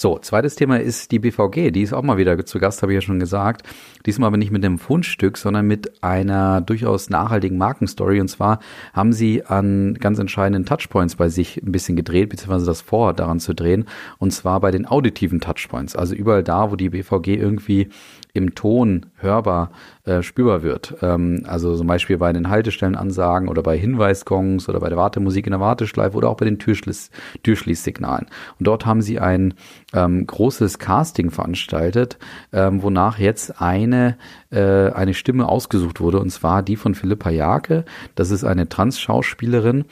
So, 0.00 0.16
zweites 0.16 0.54
Thema 0.54 0.78
ist 0.78 1.10
die 1.10 1.18
BVG. 1.18 1.72
Die 1.72 1.82
ist 1.82 1.92
auch 1.92 2.04
mal 2.04 2.18
wieder 2.18 2.46
zu 2.46 2.60
Gast, 2.60 2.82
habe 2.82 2.92
ich 2.92 2.94
ja 2.94 3.00
schon 3.00 3.18
gesagt. 3.18 3.66
Diesmal 4.06 4.28
aber 4.28 4.36
nicht 4.36 4.52
mit 4.52 4.64
einem 4.64 4.78
Fundstück, 4.78 5.36
sondern 5.36 5.66
mit 5.66 6.04
einer 6.04 6.60
durchaus 6.60 7.10
nachhaltigen 7.10 7.58
Markenstory. 7.58 8.20
Und 8.20 8.28
zwar 8.28 8.60
haben 8.92 9.12
sie 9.12 9.44
an 9.44 9.94
ganz 9.94 10.20
entscheidenden 10.20 10.66
Touchpoints 10.66 11.16
bei 11.16 11.28
sich 11.28 11.60
ein 11.64 11.72
bisschen 11.72 11.96
gedreht, 11.96 12.28
beziehungsweise 12.28 12.66
das 12.66 12.80
vor 12.80 13.12
daran 13.12 13.40
zu 13.40 13.56
drehen. 13.56 13.86
Und 14.18 14.30
zwar 14.30 14.60
bei 14.60 14.70
den 14.70 14.86
auditiven 14.86 15.40
Touchpoints. 15.40 15.96
Also 15.96 16.14
überall 16.14 16.44
da, 16.44 16.70
wo 16.70 16.76
die 16.76 16.90
BVG 16.90 17.30
irgendwie 17.30 17.88
im 18.34 18.54
Ton 18.54 19.06
hörbar 19.16 19.72
äh, 20.04 20.22
spürbar 20.22 20.62
wird. 20.62 20.94
Ähm, 21.02 21.42
also 21.46 21.76
zum 21.76 21.86
Beispiel 21.86 22.18
bei 22.18 22.32
den 22.32 22.48
Haltestellenansagen 22.48 23.48
oder 23.48 23.62
bei 23.62 23.76
Hinweisgongs 23.76 24.68
oder 24.68 24.78
bei 24.80 24.88
der 24.88 24.96
Wartemusik 24.96 25.46
in 25.46 25.50
der 25.50 25.60
Warteschleife 25.60 26.16
oder 26.16 26.28
auch 26.28 26.36
bei 26.36 26.44
den 26.44 26.58
Türschließ 26.58 27.10
Türschließsignalen. 27.42 28.26
Und 28.58 28.66
dort 28.66 28.86
haben 28.86 29.02
sie 29.02 29.18
ein 29.18 29.54
ähm, 29.94 30.26
großes 30.26 30.78
Casting 30.78 31.30
veranstaltet, 31.30 32.18
ähm, 32.52 32.82
wonach 32.82 33.18
jetzt 33.18 33.60
eine, 33.60 34.16
äh, 34.50 34.90
eine 34.90 35.14
Stimme 35.14 35.48
ausgesucht 35.48 36.00
wurde, 36.00 36.20
und 36.20 36.30
zwar 36.30 36.62
die 36.62 36.76
von 36.76 36.94
Philippa 36.94 37.30
Jake. 37.30 37.84
Das 38.14 38.30
ist 38.30 38.44
eine 38.44 38.68
Trans-Schauspielerin, 38.68 39.84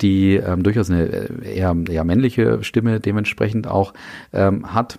die 0.00 0.36
ähm, 0.36 0.62
durchaus 0.62 0.90
eine 0.90 1.04
äh, 1.04 1.56
eher, 1.56 1.76
eher 1.88 2.04
männliche 2.04 2.62
Stimme 2.64 3.00
dementsprechend 3.00 3.66
auch 3.66 3.92
ähm, 4.32 4.74
hat 4.74 4.98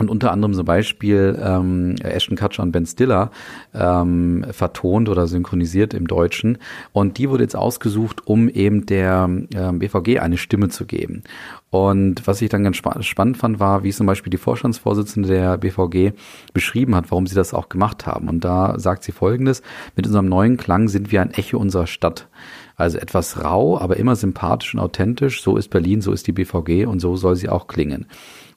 und 0.00 0.08
unter 0.08 0.32
anderem 0.32 0.54
zum 0.54 0.64
Beispiel 0.64 1.38
ähm, 1.40 1.94
Ashton 2.02 2.36
Kutcher 2.36 2.62
und 2.62 2.72
Ben 2.72 2.86
Stiller 2.86 3.30
ähm, 3.74 4.46
vertont 4.50 5.10
oder 5.10 5.26
synchronisiert 5.26 5.92
im 5.92 6.06
Deutschen. 6.08 6.56
Und 6.92 7.18
die 7.18 7.28
wurde 7.28 7.44
jetzt 7.44 7.54
ausgesucht, 7.54 8.26
um 8.26 8.48
eben 8.48 8.86
der 8.86 9.28
ähm, 9.54 9.78
BVG 9.78 10.18
eine 10.18 10.38
Stimme 10.38 10.70
zu 10.70 10.86
geben. 10.86 11.22
Und 11.68 12.26
was 12.26 12.40
ich 12.40 12.48
dann 12.48 12.64
ganz 12.64 12.78
spa 12.78 13.02
spannend 13.02 13.36
fand, 13.36 13.60
war, 13.60 13.84
wie 13.84 13.92
zum 13.92 14.06
Beispiel 14.06 14.30
die 14.30 14.38
Vorstandsvorsitzende 14.38 15.28
der 15.28 15.58
BVG 15.58 16.14
beschrieben 16.54 16.96
hat, 16.96 17.10
warum 17.10 17.26
sie 17.26 17.34
das 17.34 17.52
auch 17.52 17.68
gemacht 17.68 18.06
haben. 18.06 18.28
Und 18.28 18.42
da 18.42 18.78
sagt 18.78 19.04
sie 19.04 19.12
Folgendes, 19.12 19.62
mit 19.96 20.06
unserem 20.06 20.30
neuen 20.30 20.56
Klang 20.56 20.88
sind 20.88 21.12
wir 21.12 21.20
ein 21.20 21.32
Echo 21.32 21.58
unserer 21.58 21.86
Stadt. 21.86 22.26
Also 22.74 22.96
etwas 22.96 23.44
rau, 23.44 23.78
aber 23.78 23.98
immer 23.98 24.16
sympathisch 24.16 24.72
und 24.72 24.80
authentisch. 24.80 25.42
So 25.42 25.58
ist 25.58 25.68
Berlin, 25.68 26.00
so 26.00 26.12
ist 26.12 26.26
die 26.26 26.32
BVG 26.32 26.86
und 26.86 27.00
so 27.00 27.14
soll 27.16 27.36
sie 27.36 27.50
auch 27.50 27.66
klingen. 27.66 28.06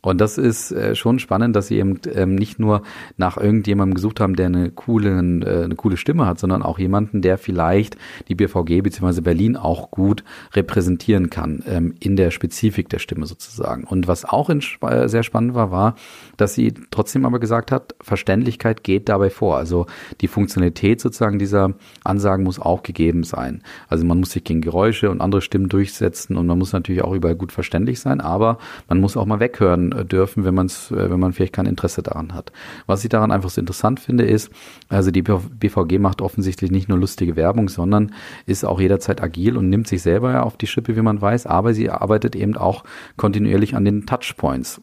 Und 0.04 0.20
das 0.20 0.38
ist 0.38 0.72
äh, 0.72 0.96
schon 0.96 1.18
spannend, 1.18 1.56
dass 1.56 1.68
sie 1.68 1.78
eben 1.78 2.00
ähm, 2.14 2.36
nicht 2.36 2.60
nur 2.60 2.84
nach 3.16 3.38
irgendjemandem 3.38 3.96
gesucht 3.96 4.20
haben, 4.20 4.36
der 4.36 4.48
eine 4.48 4.70
coole, 4.70 5.10
äh, 5.10 5.64
eine 5.64 5.76
coole 5.76 5.96
Stimme 5.96 6.26
hat, 6.26 6.40
sondern 6.40 6.62
auch 6.62 6.78
jemanden, 6.78 7.22
der 7.22 7.38
vielleicht 7.38 7.96
die 8.28 8.36
BVG 8.36 8.82
bzw. 8.82 9.22
Berlin 9.22 9.56
auch 9.56 9.92
gut 9.92 10.26
repräsentieren 10.54 11.30
kann 11.30 11.64
ähm, 11.68 11.96
in 12.02 12.18
der 12.18 12.32
Spezifik 12.32 12.90
der 12.90 13.00
Stimme 13.00 13.26
sozusagen. 13.26 13.86
Und 13.86 14.08
was 14.08 14.26
auch 14.26 14.50
äh, 14.50 15.08
sehr 15.08 15.24
spannend 15.24 15.56
war, 15.56 15.72
war, 15.72 15.96
dass 16.36 16.54
sie 16.54 16.74
trotzdem 16.92 17.26
aber 17.26 17.40
gesagt 17.40 17.72
hat, 17.72 17.96
Verständlichkeit 18.02 18.84
geht 18.84 19.08
dabei 19.08 19.30
vor. 19.30 19.56
Also 19.56 19.86
die 20.20 20.28
Funktionalität 20.28 21.00
sozusagen 21.00 21.40
dieser 21.40 21.76
Ansagen 22.04 22.44
muss 22.44 22.60
auch 22.60 22.84
gegeben 22.84 23.24
sein. 23.24 23.64
Also 23.88 24.06
man 24.06 24.20
muss 24.20 24.32
sich 24.32 24.44
gegen 24.44 24.60
Geräusche 24.60 25.10
und 25.10 25.22
andere 25.22 25.42
Stimmen 25.42 25.70
durchsetzen 25.70 26.36
und 26.36 26.46
man 26.46 26.60
muss 26.60 26.74
natürlich 26.74 27.04
auch 27.04 27.14
überall 27.14 27.36
gut 27.36 27.54
verständlich 27.54 28.02
sein, 28.02 28.20
aber 28.20 28.58
man 28.90 29.00
muss 29.00 29.16
auch 29.16 29.26
mal 29.26 29.40
weghören 29.40 29.93
dürfen, 30.04 30.46
wenn 30.46 30.56
man 30.56 30.66
es, 30.66 30.92
äh, 30.92 31.10
wenn 31.10 31.20
man 31.20 31.34
vielleicht 31.34 31.54
kein 31.54 31.66
Interesse 31.66 32.04
daran 32.04 32.34
hat. 32.34 32.52
Was 32.88 33.04
ich 33.04 33.10
daran 33.10 33.32
einfach 33.32 33.50
so 33.50 33.62
interessant 33.62 34.00
finde, 34.00 34.26
ist, 34.26 34.52
also 34.90 35.12
die 35.12 35.22
BVG 35.22 36.00
macht 36.00 36.22
offensichtlich 36.22 36.72
nicht 36.72 36.90
nur 36.90 36.98
lustige 36.98 37.36
Werbung, 37.36 37.70
sondern 37.70 38.14
ist 38.46 38.66
auch 38.66 38.80
jederzeit 38.80 39.22
agil 39.22 39.58
und 39.58 39.70
nimmt 39.70 39.88
sich 39.88 40.02
selber 40.02 40.44
auf 40.44 40.58
die 40.58 40.68
Schippe, 40.68 40.96
wie 40.96 41.02
man 41.02 41.22
weiß, 41.22 41.46
aber 41.46 41.74
sie 41.74 41.90
arbeitet 41.90 42.36
eben 42.36 42.58
auch 42.58 42.84
kontinuierlich 43.18 43.76
an 43.76 43.86
den 43.86 44.06
Touchpoints. 44.06 44.82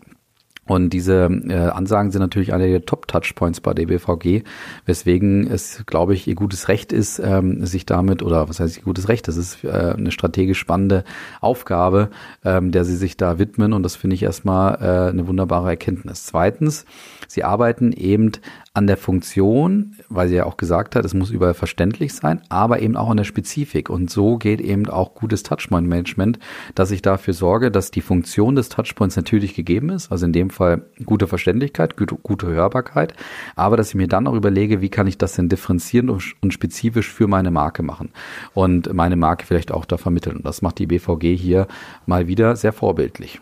Und 0.70 0.90
diese 0.90 1.28
äh, 1.48 1.52
Ansagen 1.52 2.12
sind 2.12 2.20
natürlich 2.20 2.52
eine 2.52 2.68
der 2.68 2.86
Top-Touchpoints 2.86 3.60
bei 3.60 3.74
der 3.74 3.86
BVG, 3.86 4.44
weswegen 4.86 5.50
es, 5.50 5.82
glaube 5.84 6.14
ich, 6.14 6.28
ihr 6.28 6.36
gutes 6.36 6.68
Recht 6.68 6.92
ist, 6.92 7.18
ähm, 7.18 7.66
sich 7.66 7.86
damit, 7.86 8.22
oder 8.22 8.48
was 8.48 8.60
heißt 8.60 8.76
ihr 8.76 8.84
gutes 8.84 9.08
Recht, 9.08 9.26
das 9.26 9.36
ist 9.36 9.64
äh, 9.64 9.94
eine 9.98 10.12
strategisch 10.12 10.60
spannende 10.60 11.02
Aufgabe, 11.40 12.10
ähm, 12.44 12.70
der 12.70 12.84
sie 12.84 12.94
sich 12.94 13.16
da 13.16 13.40
widmen. 13.40 13.72
Und 13.72 13.82
das 13.82 13.96
finde 13.96 14.14
ich 14.14 14.22
erstmal 14.22 14.74
äh, 14.74 15.10
eine 15.10 15.26
wunderbare 15.26 15.70
Erkenntnis. 15.70 16.26
Zweitens, 16.26 16.84
sie 17.26 17.42
arbeiten 17.42 17.90
eben 17.90 18.30
an 18.72 18.86
der 18.86 18.96
Funktion, 18.96 19.96
weil 20.08 20.28
sie 20.28 20.36
ja 20.36 20.46
auch 20.46 20.56
gesagt 20.56 20.94
hat, 20.94 21.04
es 21.04 21.12
muss 21.12 21.30
überall 21.30 21.54
verständlich 21.54 22.14
sein, 22.14 22.40
aber 22.50 22.80
eben 22.80 22.96
auch 22.96 23.10
an 23.10 23.16
der 23.16 23.24
Spezifik. 23.24 23.90
Und 23.90 24.10
so 24.10 24.38
geht 24.38 24.60
eben 24.60 24.88
auch 24.88 25.14
gutes 25.14 25.42
Touchpoint-Management, 25.42 26.38
dass 26.76 26.92
ich 26.92 27.02
dafür 27.02 27.34
sorge, 27.34 27.72
dass 27.72 27.90
die 27.90 28.00
Funktion 28.00 28.54
des 28.54 28.68
Touchpoints 28.68 29.16
natürlich 29.16 29.54
gegeben 29.54 29.90
ist, 29.90 30.12
also 30.12 30.24
in 30.24 30.32
dem 30.32 30.50
Fall 30.50 30.86
gute 31.04 31.26
Verständlichkeit, 31.26 31.96
gute, 31.96 32.14
gute 32.14 32.46
Hörbarkeit, 32.46 33.14
aber 33.56 33.76
dass 33.76 33.88
ich 33.88 33.96
mir 33.96 34.06
dann 34.06 34.28
auch 34.28 34.34
überlege, 34.34 34.80
wie 34.80 34.88
kann 34.88 35.08
ich 35.08 35.18
das 35.18 35.32
denn 35.32 35.48
differenzieren 35.48 36.08
und, 36.08 36.22
und 36.40 36.54
spezifisch 36.54 37.10
für 37.10 37.26
meine 37.26 37.50
Marke 37.50 37.82
machen 37.82 38.10
und 38.54 38.92
meine 38.94 39.16
Marke 39.16 39.46
vielleicht 39.46 39.72
auch 39.72 39.84
da 39.84 39.96
vermitteln. 39.96 40.36
Und 40.36 40.46
das 40.46 40.62
macht 40.62 40.78
die 40.78 40.86
BVG 40.86 41.34
hier 41.36 41.66
mal 42.06 42.28
wieder 42.28 42.54
sehr 42.54 42.72
vorbildlich. 42.72 43.40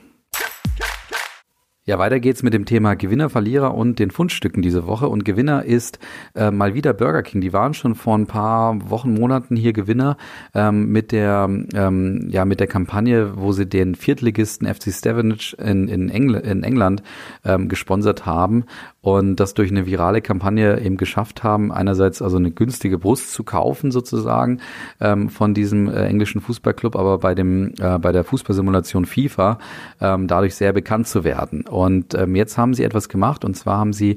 Ja, 1.89 1.99
weiter 1.99 2.21
geht's 2.21 2.43
mit 2.43 2.53
dem 2.53 2.67
Thema 2.67 2.97
Gewinner, 2.97 3.31
Verlierer 3.31 3.75
und 3.75 3.99
den 3.99 4.11
Fundstücken 4.11 4.61
diese 4.61 4.87
Woche. 4.87 5.09
Und 5.09 5.25
Gewinner 5.25 5.65
ist 5.65 5.99
äh, 6.35 6.51
mal 6.51 6.75
wieder 6.75 6.93
Burger 6.93 7.23
King. 7.23 7.41
Die 7.41 7.55
waren 7.55 7.73
schon 7.73 7.95
vor 7.95 8.15
ein 8.15 8.27
paar 8.27 8.91
Wochen, 8.91 9.15
Monaten 9.15 9.57
hier 9.57 9.73
Gewinner 9.73 10.19
ähm, 10.55 10.93
mit 10.93 11.13
der 11.13 11.49
ähm, 11.49 12.29
ja 12.29 12.45
mit 12.45 12.61
der 12.61 12.67
Kampagne, 12.67 13.39
wo 13.39 13.53
sie 13.53 13.65
den 13.65 13.95
Viertligisten 13.95 14.69
FC 14.69 14.93
Stevenage 14.93 15.57
in, 15.57 15.89
in, 15.89 16.11
Engl 16.11 16.35
in 16.35 16.63
England 16.63 17.03
ähm, 17.43 17.71
gesponsert 17.71 18.27
haben 18.27 18.67
und 19.01 19.37
das 19.37 19.55
durch 19.55 19.71
eine 19.71 19.87
virale 19.87 20.21
Kampagne 20.21 20.81
eben 20.83 20.99
geschafft 20.99 21.43
haben, 21.43 21.73
einerseits 21.73 22.21
also 22.21 22.37
eine 22.37 22.51
günstige 22.51 22.99
Brust 22.99 23.33
zu 23.33 23.45
kaufen 23.45 23.91
sozusagen 23.93 24.61
ähm, 25.01 25.31
von 25.31 25.55
diesem 25.55 25.89
äh, 25.89 26.05
englischen 26.05 26.43
Fußballclub, 26.43 26.97
aber 26.97 27.17
bei 27.17 27.35
dem 27.35 27.73
äh, 27.81 27.99
bei 27.99 28.13
der 28.13 28.25
Fußballsimulation 28.25 29.07
FIFA 29.07 29.59
ähm, 30.03 30.27
dadurch 30.27 30.55
sehr 30.55 30.75
bekannt 30.75 31.07
zu 31.07 31.25
werden. 31.25 31.65
Und 31.79 32.15
ähm, 32.15 32.35
jetzt 32.35 32.59
haben 32.59 32.75
sie 32.75 32.85
etwas 32.85 33.09
gemacht. 33.09 33.45
Und 33.45 33.55
zwar 33.57 33.79
haben 33.79 33.93
sie 33.93 34.17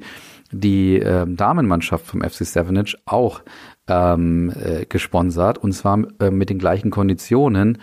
die 0.51 0.99
äh, 0.99 1.25
Damenmannschaft 1.27 2.05
vom 2.05 2.21
FC 2.21 2.45
Stevenage 2.45 2.97
auch 3.05 3.41
ähm, 3.87 4.51
äh, 4.59 4.85
gesponsert. 4.85 5.57
Und 5.57 5.73
zwar 5.73 5.99
äh, 6.19 6.31
mit 6.31 6.49
den 6.49 6.57
gleichen 6.57 6.89
Konditionen 6.89 7.77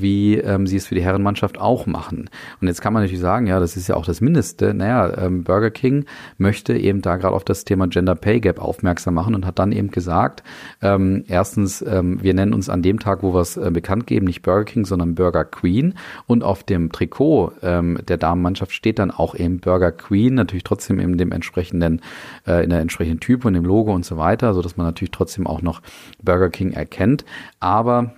wie 0.00 0.36
ähm, 0.36 0.66
sie 0.66 0.76
es 0.76 0.86
für 0.86 0.94
die 0.94 1.02
Herrenmannschaft 1.02 1.58
auch 1.58 1.86
machen. 1.86 2.30
Und 2.60 2.68
jetzt 2.68 2.80
kann 2.80 2.92
man 2.92 3.02
natürlich 3.02 3.20
sagen, 3.20 3.46
ja, 3.46 3.60
das 3.60 3.76
ist 3.76 3.88
ja 3.88 3.96
auch 3.96 4.06
das 4.06 4.20
Mindeste. 4.20 4.74
Naja, 4.74 5.16
ähm, 5.18 5.44
Burger 5.44 5.70
King 5.70 6.04
möchte 6.38 6.76
eben 6.76 7.02
da 7.02 7.16
gerade 7.16 7.34
auf 7.34 7.44
das 7.44 7.64
Thema 7.64 7.88
Gender 7.88 8.14
Pay 8.14 8.40
Gap 8.40 8.60
aufmerksam 8.60 9.14
machen 9.14 9.34
und 9.34 9.46
hat 9.46 9.58
dann 9.58 9.72
eben 9.72 9.90
gesagt, 9.90 10.42
ähm, 10.82 11.24
erstens, 11.28 11.82
ähm, 11.82 12.22
wir 12.22 12.34
nennen 12.34 12.54
uns 12.54 12.68
an 12.68 12.82
dem 12.82 12.98
Tag, 12.98 13.22
wo 13.22 13.34
wir 13.34 13.40
es 13.40 13.56
äh, 13.56 13.70
bekannt 13.70 14.06
geben, 14.06 14.26
nicht 14.26 14.42
Burger 14.42 14.64
King, 14.64 14.84
sondern 14.84 15.14
Burger 15.14 15.44
Queen. 15.44 15.94
Und 16.26 16.44
auf 16.44 16.64
dem 16.64 16.92
Trikot 16.92 17.52
ähm, 17.62 17.98
der 18.06 18.16
Damenmannschaft 18.16 18.72
steht 18.72 18.98
dann 18.98 19.10
auch 19.10 19.34
eben 19.34 19.60
Burger 19.60 19.92
Queen, 19.92 20.34
natürlich 20.34 20.64
trotzdem 20.64 20.98
in 20.98 21.18
dem 21.18 21.32
entsprechenden, 21.32 22.00
äh, 22.46 22.64
in 22.64 22.70
der 22.70 22.80
entsprechenden 22.80 23.20
Typ 23.20 23.44
und 23.44 23.54
dem 23.54 23.64
Logo 23.64 23.92
und 23.92 24.04
so 24.04 24.16
weiter, 24.16 24.54
so 24.54 24.62
dass 24.62 24.76
man 24.76 24.86
natürlich 24.86 25.10
trotzdem 25.10 25.46
auch 25.46 25.62
noch 25.62 25.82
Burger 26.22 26.50
King 26.50 26.72
erkennt. 26.72 27.24
Aber 27.60 28.12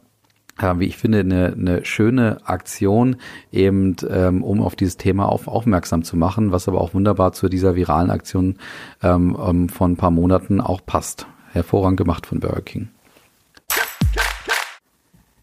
wie 0.77 0.87
ich 0.87 0.97
finde, 0.97 1.21
eine, 1.21 1.53
eine 1.53 1.85
schöne 1.85 2.39
Aktion, 2.45 3.17
eben 3.53 3.97
ähm, 4.09 4.43
um 4.43 4.61
auf 4.61 4.77
dieses 4.77 4.97
Thema 4.97 5.27
auf, 5.27 5.49
aufmerksam 5.49 6.03
zu 6.03 6.17
machen, 6.17 6.53
was 6.53 6.69
aber 6.69 6.81
auch 6.81 6.95
wunderbar 6.95 7.33
zu 7.33 7.49
dieser 7.49 7.75
viralen 7.77 8.11
Aktion 8.11 8.57
ähm, 9.03 9.37
ähm, 9.41 9.69
von 9.69 9.93
ein 9.93 9.97
paar 9.97 10.11
Monaten 10.11 10.61
auch 10.61 10.85
passt. 10.85 11.27
Hervorragend 11.53 11.99
gemacht 11.99 12.27
von 12.27 12.41
Burger 12.41 12.61
King. 12.61 12.89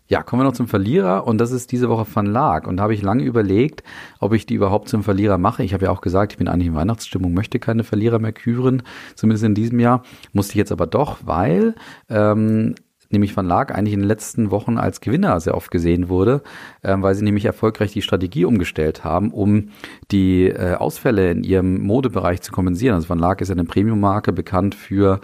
Ja, 0.07 0.22
kommen 0.22 0.41
wir 0.41 0.43
noch 0.43 0.53
zum 0.53 0.67
Verlierer 0.67 1.25
und 1.25 1.39
das 1.39 1.51
ist 1.51 1.72
diese 1.72 1.89
Woche 1.89 2.05
Van 2.13 2.27
Laak. 2.27 2.67
Und 2.67 2.77
da 2.77 2.84
habe 2.84 2.93
ich 2.93 3.01
lange 3.01 3.24
überlegt, 3.24 3.81
ob 4.19 4.34
ich 4.34 4.45
die 4.45 4.53
überhaupt 4.53 4.88
zum 4.88 5.01
Verlierer 5.01 5.39
mache. 5.39 5.63
Ich 5.63 5.74
habe 5.74 5.86
ja 5.86 5.91
auch 5.91 6.01
gesagt, 6.01 6.34
ich 6.34 6.38
bin 6.38 6.48
eigentlich 6.48 6.67
in 6.67 6.75
Weihnachtsstimmung, 6.75 7.34
möchte 7.34 7.57
keine 7.57 7.84
Verlierer 7.84 8.19
mehr 8.19 8.31
küren, 8.31 8.84
zumindest 9.15 9.45
in 9.45 9.55
diesem 9.55 9.79
Jahr. 9.79 10.03
Musste 10.31 10.51
ich 10.51 10.57
jetzt 10.57 10.72
aber 10.72 10.86
doch, 10.86 11.17
weil 11.25 11.74
ähm, 12.07 12.75
nämlich 13.10 13.36
Van 13.36 13.46
Laak 13.46 13.74
eigentlich 13.74 13.94
in 13.94 14.02
den 14.02 14.08
letzten 14.08 14.52
Wochen 14.52 14.78
als 14.78 15.02
Gewinner 15.02 15.40
sehr 15.40 15.56
oft 15.56 15.72
gesehen 15.72 16.10
wurde, 16.10 16.42
äh, 16.82 16.96
weil 16.98 17.16
sie 17.16 17.24
nämlich 17.24 17.46
erfolgreich 17.46 17.92
die 17.94 18.02
Strategie 18.02 18.46
umgestellt 18.46 19.04
haben, 19.04 19.32
um 19.32 19.70
die 20.12 20.48
äh, 20.48 20.76
Ausfälle 20.76 21.32
in 21.32 21.44
ihrem 21.44 21.82
Modebereich 21.82 22.42
zu 22.42 22.52
kompensieren. 22.52 22.96
Also 22.96 23.10
Van 23.10 23.20
Laak 23.20 23.42
ist 23.42 23.52
eine 23.52 23.66
Premium-Marke 23.66 24.34
bekannt 24.34 24.76
für 24.76 25.22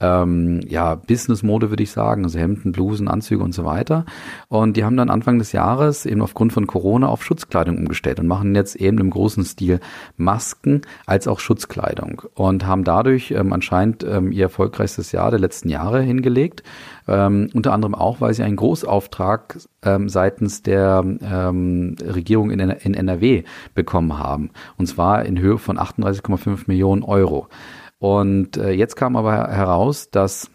ähm, 0.00 0.60
ja, 0.66 0.94
Business-Mode, 0.94 1.70
würde 1.70 1.82
ich 1.82 1.90
sagen, 1.90 2.24
also 2.24 2.38
Hemden, 2.38 2.72
Blusen, 2.72 3.08
Anzüge 3.08 3.42
und 3.44 3.54
so 3.54 3.64
weiter. 3.64 4.04
Und 4.48 4.76
die 4.76 4.84
haben 4.84 4.96
dann 4.96 5.10
Anfang 5.10 5.38
des 5.38 5.52
Jahres 5.52 6.06
eben 6.06 6.22
aufgrund 6.22 6.52
von 6.52 6.66
Corona 6.66 7.08
auf 7.08 7.22
Schutzkleidung 7.22 7.78
umgestellt 7.78 8.18
und 8.20 8.26
machen 8.26 8.54
jetzt 8.54 8.76
eben 8.76 8.98
im 8.98 9.10
großen 9.10 9.44
Stil 9.44 9.80
Masken 10.16 10.82
als 11.06 11.28
auch 11.28 11.40
Schutzkleidung 11.40 12.22
und 12.34 12.66
haben 12.66 12.84
dadurch 12.84 13.30
ähm, 13.32 13.52
anscheinend 13.52 14.04
ähm, 14.04 14.32
ihr 14.32 14.44
erfolgreichstes 14.44 15.12
Jahr 15.12 15.30
der 15.30 15.40
letzten 15.40 15.68
Jahre 15.68 16.00
hingelegt. 16.00 16.62
Ähm, 17.08 17.50
unter 17.54 17.72
anderem 17.72 17.94
auch, 17.94 18.20
weil 18.20 18.34
sie 18.34 18.42
einen 18.42 18.56
Großauftrag 18.56 19.58
ähm, 19.82 20.08
seitens 20.08 20.62
der 20.62 21.02
ähm, 21.04 21.96
Regierung 22.02 22.50
in, 22.50 22.60
in 22.60 22.94
NRW 22.94 23.44
bekommen 23.74 24.18
haben. 24.18 24.50
Und 24.76 24.86
zwar 24.86 25.24
in 25.24 25.38
Höhe 25.38 25.58
von 25.58 25.78
38,5 25.78 26.64
Millionen 26.66 27.02
Euro. 27.02 27.48
Und 28.00 28.56
äh, 28.56 28.72
jetzt 28.72 28.96
kam 28.96 29.14
aber 29.14 29.48
heraus, 29.48 30.10
dass 30.10 30.50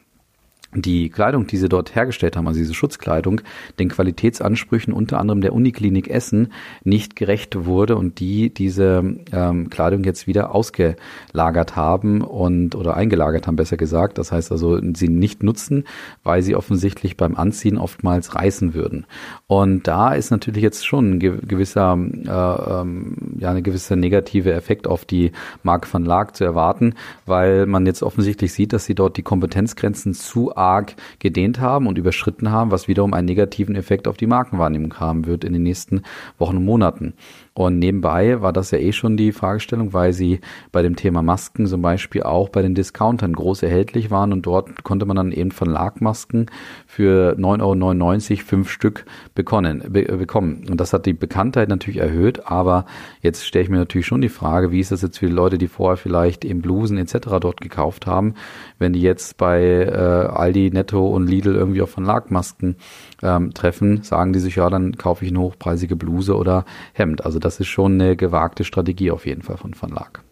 die 0.76 1.10
Kleidung, 1.10 1.48
die 1.48 1.58
sie 1.58 1.70
dort 1.70 1.96
hergestellt 1.96 2.36
haben, 2.36 2.48
also 2.48 2.60
diese 2.60 2.74
Schutzkleidung, 2.74 3.42
den 3.80 3.90
Qualitätsansprüchen 3.90 4.94
unter 4.94 5.20
anderem 5.20 5.42
der 5.42 5.54
Uniklinik 5.54 6.10
Essen 6.10 6.52
nicht 6.84 7.16
gerecht 7.16 7.66
wurde 7.66 7.96
und 7.96 8.20
die 8.20 8.54
diese 8.54 9.04
ähm, 9.32 9.70
Kleidung 9.70 10.04
jetzt 10.04 10.28
wieder 10.28 10.54
ausgelagert 10.54 11.76
haben 11.76 12.22
und 12.22 12.76
oder 12.76 12.98
eingelagert 12.98 13.48
haben, 13.48 13.56
besser 13.56 13.78
gesagt. 13.78 14.18
Das 14.18 14.32
heißt 14.32 14.52
also, 14.52 14.80
sie 14.94 15.08
nicht 15.08 15.44
nutzen, 15.44 15.86
weil 16.24 16.42
sie 16.42 16.56
offensichtlich 16.56 17.18
beim 17.18 17.36
Anziehen 17.36 17.78
oftmals 17.78 18.36
reißen 18.36 18.74
würden. 18.74 19.06
Und 19.48 19.88
da 19.88 20.14
ist 20.14 20.32
natürlich 20.32 20.64
jetzt 20.64 20.86
schon 20.86 21.14
ein 21.14 21.20
gewisser, 21.20 21.98
äh, 21.98 22.82
ähm, 22.82 23.16
ja, 23.38 23.52
eine 23.52 23.62
gewisse 23.62 23.96
negative 23.96 24.54
Effekt 24.54 24.88
auf 24.88 25.06
die 25.06 25.32
Marke 25.62 25.88
von 25.88 26.04
Lag 26.04 26.32
zu 26.32 26.44
erwarten, 26.44 26.96
weil 27.26 27.66
man 27.66 27.86
jetzt 27.86 28.02
offensichtlich 28.02 28.54
sieht, 28.54 28.74
dass 28.74 28.86
sie 28.86 28.96
dort 28.96 29.18
die 29.18 29.24
Kompetenzgrenzen 29.24 30.14
zu 30.14 30.56
arg 30.56 30.96
gedehnt 31.20 31.60
haben 31.60 31.88
und 31.88 31.98
überschritten 31.98 32.52
haben, 32.52 32.72
was 32.72 32.88
wiederum 32.88 33.14
einen 33.14 33.28
negativen 33.28 33.76
Effekt 33.76 34.08
auf 34.08 34.18
die 34.18 34.28
Markenwahrnehmung 34.28 35.00
haben 35.00 35.28
wird 35.28 35.44
in 35.44 35.54
den 35.54 35.64
nächsten 35.64 36.02
Wochen 36.38 36.58
und 36.58 36.66
Monaten. 36.66 37.14
Und 37.54 37.80
nebenbei 37.80 38.42
war 38.42 38.52
das 38.52 38.72
ja 38.72 38.80
eh 38.80 38.92
schon 38.92 39.16
die 39.16 39.32
Fragestellung, 39.32 39.94
weil 39.94 40.12
sie 40.12 40.42
bei 40.74 40.82
dem 40.82 40.98
Thema 40.98 41.22
Masken 41.22 41.68
zum 41.68 41.82
Beispiel 41.82 42.24
auch 42.24 42.50
bei 42.50 42.62
den 42.62 42.76
Discountern 42.76 43.32
groß 43.32 43.64
erhältlich 43.64 44.12
waren 44.12 44.34
und 44.34 44.46
dort 44.46 44.84
konnte 44.84 45.06
man 45.06 45.16
dann 45.16 45.32
eben 45.32 45.52
von 45.52 45.76
Verlagmasken 45.76 46.50
für 46.86 47.36
9,99 47.38 48.32
Euro 48.32 48.46
fünf 48.46 48.70
Stück 48.70 49.06
bekommen, 49.34 49.84
be 49.90 50.04
bekommen. 50.04 50.66
Und 50.70 50.80
das 50.80 50.94
hat 50.94 51.06
die 51.06 51.14
Bekanntheit 51.14 51.70
natürlich 51.70 52.00
erhöht, 52.00 52.46
aber 52.46 52.86
jetzt 53.26 53.46
stelle 53.46 53.64
ich 53.64 53.70
mir 53.70 53.78
natürlich 53.78 54.08
schon 54.08 54.22
die 54.22 54.30
Frage, 54.30 54.72
wie 54.72 54.80
ist 54.80 54.92
das 54.92 55.02
jetzt 55.02 55.18
für 55.18 55.28
die 55.28 55.34
Leute, 55.34 55.58
die 55.58 55.68
vorher 55.68 55.98
vielleicht 55.98 56.46
eben 56.46 56.62
Blusen 56.62 56.98
etc. 56.98 57.18
dort 57.42 57.60
gekauft 57.60 58.08
haben, 58.08 58.36
wenn 58.80 58.94
die 58.94 59.02
jetzt 59.02 59.38
bei 59.38 59.62
äh, 59.62 59.92
Aldi, 59.92 60.72
Netto 60.72 61.08
und 61.08 61.28
Lidl 61.28 61.56
irgendwie 61.56 61.82
auf 61.82 61.92
Verlagmasken 61.92 62.78
ähm, 63.22 63.54
treffen, 63.54 64.04
sagen 64.04 64.32
die 64.32 64.40
sich, 64.40 64.56
ja, 64.56 64.70
dann 64.70 64.98
kaufe 64.98 65.26
ich 65.26 65.32
eine 65.32 65.42
hochpreisige 65.42 65.96
Bluse 65.96 66.36
oder 66.36 66.64
Hemd. 66.94 67.26
Also 67.26 67.40
das 67.40 67.60
ist 67.60 67.68
schon 67.68 67.94
eine 67.94 68.16
gewagte 68.16 68.64
Strategie 68.64 69.12
auf 69.12 69.26
jeden 69.26 69.42
Fall 69.42 69.58
von 69.58 69.74
Van 69.78 69.90
Laak. 69.90 70.24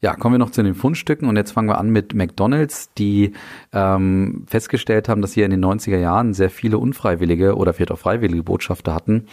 Ja, 0.00 0.14
kommen 0.14 0.34
wir 0.34 0.38
noch 0.38 0.52
zu 0.52 0.62
den 0.62 0.76
Fundstücken 0.76 1.28
und 1.28 1.34
jetzt 1.34 1.50
fangen 1.50 1.68
wir 1.68 1.78
an 1.78 1.90
mit 1.90 2.14
McDonald's, 2.14 2.92
die 2.94 3.32
ähm, 3.72 4.44
festgestellt 4.46 5.08
haben, 5.08 5.22
dass 5.22 5.32
sie 5.32 5.42
in 5.42 5.50
den 5.50 5.64
90er 5.64 5.98
Jahren 5.98 6.34
sehr 6.34 6.50
viele 6.50 6.78
unfreiwillige 6.78 7.56
oder 7.56 7.72
vielleicht 7.72 7.90
auch 7.90 7.98
freiwillige 7.98 8.44
Botschafter 8.44 8.94
hatten, 8.94 9.26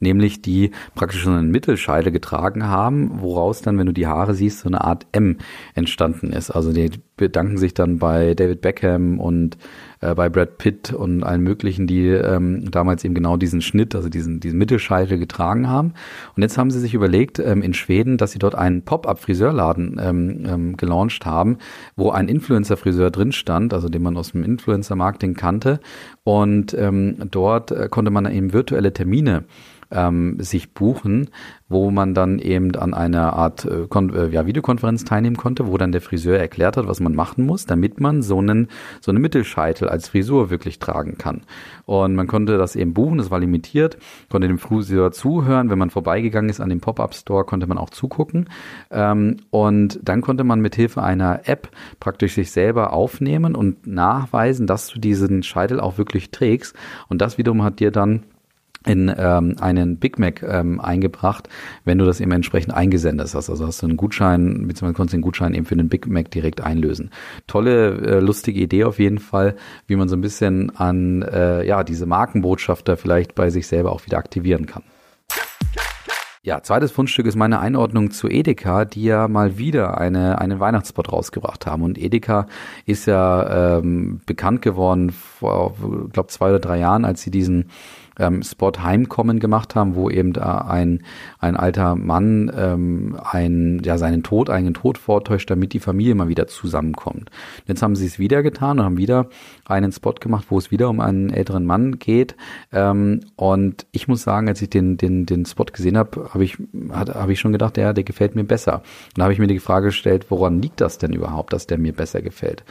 nämlich 0.00 0.42
die 0.42 0.72
praktisch 0.96 1.22
so 1.22 1.30
einen 1.30 1.52
Mittelscheide 1.52 2.10
getragen 2.10 2.66
haben, 2.66 3.20
woraus 3.20 3.62
dann, 3.62 3.78
wenn 3.78 3.86
du 3.86 3.92
die 3.92 4.08
Haare 4.08 4.34
siehst, 4.34 4.58
so 4.58 4.68
eine 4.68 4.82
Art 4.82 5.06
M 5.12 5.38
entstanden 5.76 6.32
ist. 6.32 6.50
Also 6.50 6.72
die 6.72 6.90
bedanken 7.16 7.58
sich 7.58 7.74
dann 7.74 7.98
bei 7.98 8.34
David 8.34 8.60
Beckham 8.60 9.20
und 9.20 9.56
äh, 10.00 10.14
bei 10.14 10.28
Brad 10.30 10.56
Pitt 10.56 10.92
und 10.92 11.22
allen 11.22 11.42
möglichen, 11.42 11.86
die 11.86 12.06
ähm, 12.06 12.70
damals 12.70 13.04
eben 13.04 13.14
genau 13.14 13.36
diesen 13.36 13.60
Schnitt, 13.60 13.94
also 13.94 14.08
diesen, 14.08 14.40
diesen 14.40 14.58
Mittelscheitel 14.58 15.18
getragen 15.18 15.68
haben. 15.68 15.92
Und 16.36 16.42
jetzt 16.42 16.56
haben 16.56 16.70
sie 16.70 16.80
sich 16.80 16.94
überlegt 16.94 17.38
ähm, 17.38 17.62
in 17.62 17.74
Schweden, 17.74 18.16
dass 18.16 18.32
sie 18.32 18.38
dort 18.38 18.54
einen 18.54 18.82
Pop-up-Friseurladen 18.82 20.00
ähm, 20.08 20.44
ähm, 20.46 20.76
gelauncht 20.76 21.26
haben, 21.26 21.58
wo 21.96 22.10
ein 22.10 22.28
Influencer-Friseur 22.28 23.10
drin 23.10 23.32
stand, 23.32 23.74
also 23.74 23.88
den 23.88 24.02
man 24.02 24.16
aus 24.16 24.32
dem 24.32 24.44
Influencer-Marketing 24.44 25.34
kannte. 25.34 25.80
Und 26.24 26.74
ähm, 26.74 27.16
dort 27.30 27.70
äh, 27.70 27.88
konnte 27.88 28.10
man 28.10 28.30
eben 28.30 28.52
virtuelle 28.52 28.92
Termine 28.92 29.44
ähm, 29.90 30.36
sich 30.40 30.74
buchen, 30.74 31.30
wo 31.68 31.90
man 31.90 32.14
dann 32.14 32.38
eben 32.38 32.74
an 32.76 32.94
einer 32.94 33.34
Art 33.34 33.64
äh, 33.64 33.84
äh, 33.84 34.28
ja, 34.30 34.46
Videokonferenz 34.46 35.04
teilnehmen 35.04 35.36
konnte, 35.36 35.66
wo 35.66 35.76
dann 35.76 35.92
der 35.92 36.00
Friseur 36.00 36.38
erklärt 36.38 36.76
hat, 36.76 36.86
was 36.88 37.00
man 37.00 37.14
machen 37.14 37.44
muss, 37.44 37.66
damit 37.66 38.00
man 38.00 38.22
so 38.22 38.38
einen 38.38 38.68
so 39.00 39.10
eine 39.10 39.20
Mittelscheitel 39.20 39.88
als 39.88 40.08
Frisur 40.08 40.50
wirklich 40.50 40.78
tragen 40.78 41.18
kann. 41.18 41.42
Und 41.84 42.14
man 42.14 42.26
konnte 42.26 42.58
das 42.58 42.76
eben 42.76 42.94
buchen, 42.94 43.18
das 43.18 43.30
war 43.30 43.40
limitiert, 43.40 43.98
konnte 44.28 44.48
dem 44.48 44.58
Friseur 44.58 45.12
zuhören, 45.12 45.70
wenn 45.70 45.78
man 45.78 45.90
vorbeigegangen 45.90 46.50
ist 46.50 46.60
an 46.60 46.68
dem 46.68 46.80
Pop-up 46.80 47.14
Store, 47.14 47.44
konnte 47.44 47.66
man 47.66 47.78
auch 47.78 47.90
zugucken. 47.90 48.48
Ähm, 48.90 49.38
und 49.50 50.00
dann 50.02 50.20
konnte 50.20 50.44
man 50.44 50.60
mit 50.60 50.74
Hilfe 50.74 51.02
einer 51.02 51.48
App 51.48 51.68
praktisch 52.00 52.34
sich 52.34 52.50
selber 52.50 52.92
aufnehmen 52.92 53.54
und 53.54 53.86
nachweisen, 53.86 54.66
dass 54.66 54.88
du 54.88 54.98
diesen 54.98 55.42
Scheitel 55.42 55.80
auch 55.80 55.98
wirklich 55.98 56.30
trägst. 56.30 56.74
Und 57.08 57.20
das 57.20 57.38
wiederum 57.38 57.62
hat 57.62 57.80
dir 57.80 57.90
dann 57.90 58.24
in 58.88 59.12
ähm, 59.16 59.56
einen 59.60 59.98
Big 59.98 60.18
Mac 60.18 60.42
ähm, 60.42 60.80
eingebracht, 60.80 61.48
wenn 61.84 61.98
du 61.98 62.04
das 62.04 62.20
eben 62.20 62.32
entsprechend 62.32 62.74
eingesendet 62.74 63.34
hast. 63.34 63.50
Also 63.50 63.66
hast 63.66 63.82
du 63.82 63.86
einen 63.86 63.96
Gutschein, 63.96 64.66
beziehungsweise 64.66 64.94
konntest 64.94 65.14
den 65.14 65.20
Gutschein 65.20 65.54
eben 65.54 65.66
für 65.66 65.76
den 65.76 65.88
Big 65.88 66.06
Mac 66.06 66.30
direkt 66.30 66.62
einlösen. 66.62 67.10
Tolle, 67.46 67.90
äh, 68.00 68.20
lustige 68.20 68.60
Idee 68.60 68.84
auf 68.84 68.98
jeden 68.98 69.18
Fall, 69.18 69.56
wie 69.86 69.96
man 69.96 70.08
so 70.08 70.16
ein 70.16 70.22
bisschen 70.22 70.74
an 70.76 71.22
äh, 71.22 71.66
ja 71.66 71.84
diese 71.84 72.06
Markenbotschafter 72.06 72.96
vielleicht 72.96 73.34
bei 73.34 73.50
sich 73.50 73.66
selber 73.66 73.92
auch 73.92 74.04
wieder 74.06 74.18
aktivieren 74.18 74.66
kann. 74.66 74.82
Ja, 76.48 76.62
zweites 76.62 76.92
Fundstück 76.92 77.26
ist 77.26 77.36
meine 77.36 77.58
Einordnung 77.58 78.10
zu 78.10 78.26
Edeka, 78.26 78.86
die 78.86 79.02
ja 79.02 79.28
mal 79.28 79.58
wieder 79.58 79.98
eine, 79.98 80.38
einen 80.40 80.60
Weihnachtsspot 80.60 81.12
rausgebracht 81.12 81.66
haben. 81.66 81.82
Und 81.82 81.98
Edeka 81.98 82.46
ist 82.86 83.06
ja 83.06 83.76
ähm, 83.78 84.22
bekannt 84.24 84.62
geworden 84.62 85.10
vor, 85.10 85.74
glaube 86.10 86.28
zwei 86.28 86.48
oder 86.48 86.60
drei 86.60 86.78
Jahren, 86.78 87.04
als 87.04 87.20
sie 87.20 87.30
diesen 87.30 87.66
ähm, 88.18 88.42
Spot 88.42 88.72
Heimkommen 88.78 89.40
gemacht 89.40 89.74
haben, 89.74 89.94
wo 89.94 90.10
eben 90.10 90.36
ein, 90.36 91.02
ein 91.38 91.56
alter 91.56 91.94
Mann 91.96 92.50
ähm, 92.56 93.18
ein, 93.22 93.80
ja, 93.84 93.98
seinen 93.98 94.22
Tod, 94.22 94.50
einen 94.50 94.74
Tod 94.74 94.98
vortäuscht, 94.98 95.50
damit 95.50 95.72
die 95.72 95.80
Familie 95.80 96.14
mal 96.14 96.28
wieder 96.28 96.46
zusammenkommt. 96.46 97.30
Jetzt 97.66 97.82
haben 97.82 97.96
sie 97.96 98.06
es 98.06 98.18
wieder 98.18 98.42
getan 98.42 98.78
und 98.78 98.84
haben 98.84 98.98
wieder 98.98 99.28
einen 99.68 99.92
Spot 99.92 100.14
gemacht, 100.14 100.46
wo 100.48 100.58
es 100.58 100.70
wieder 100.70 100.88
um 100.88 101.00
einen 101.00 101.30
älteren 101.30 101.66
Mann 101.66 101.98
geht. 101.98 102.34
Ähm, 102.72 103.20
und 103.36 103.86
ich 103.92 104.08
muss 104.08 104.22
sagen, 104.22 104.48
als 104.48 104.62
ich 104.62 104.70
den, 104.70 104.96
den, 104.96 105.26
den 105.26 105.44
Spot 105.44 105.66
gesehen 105.66 105.98
habe, 105.98 106.30
habe 106.32 106.42
ich, 106.42 106.56
hab 106.90 107.28
ich 107.28 107.38
schon 107.38 107.52
gedacht, 107.52 107.76
der, 107.76 107.92
der 107.92 108.04
gefällt 108.04 108.34
mir 108.34 108.44
besser. 108.44 108.76
Und 109.08 109.18
da 109.18 109.24
habe 109.24 109.32
ich 109.32 109.38
mir 109.38 109.46
die 109.46 109.60
Frage 109.60 109.86
gestellt, 109.86 110.26
woran 110.30 110.62
liegt 110.62 110.80
das 110.80 110.98
denn 110.98 111.12
überhaupt, 111.12 111.52
dass 111.52 111.66
der 111.66 111.78
mir 111.78 111.92
besser 111.92 112.22
gefällt? 112.22 112.64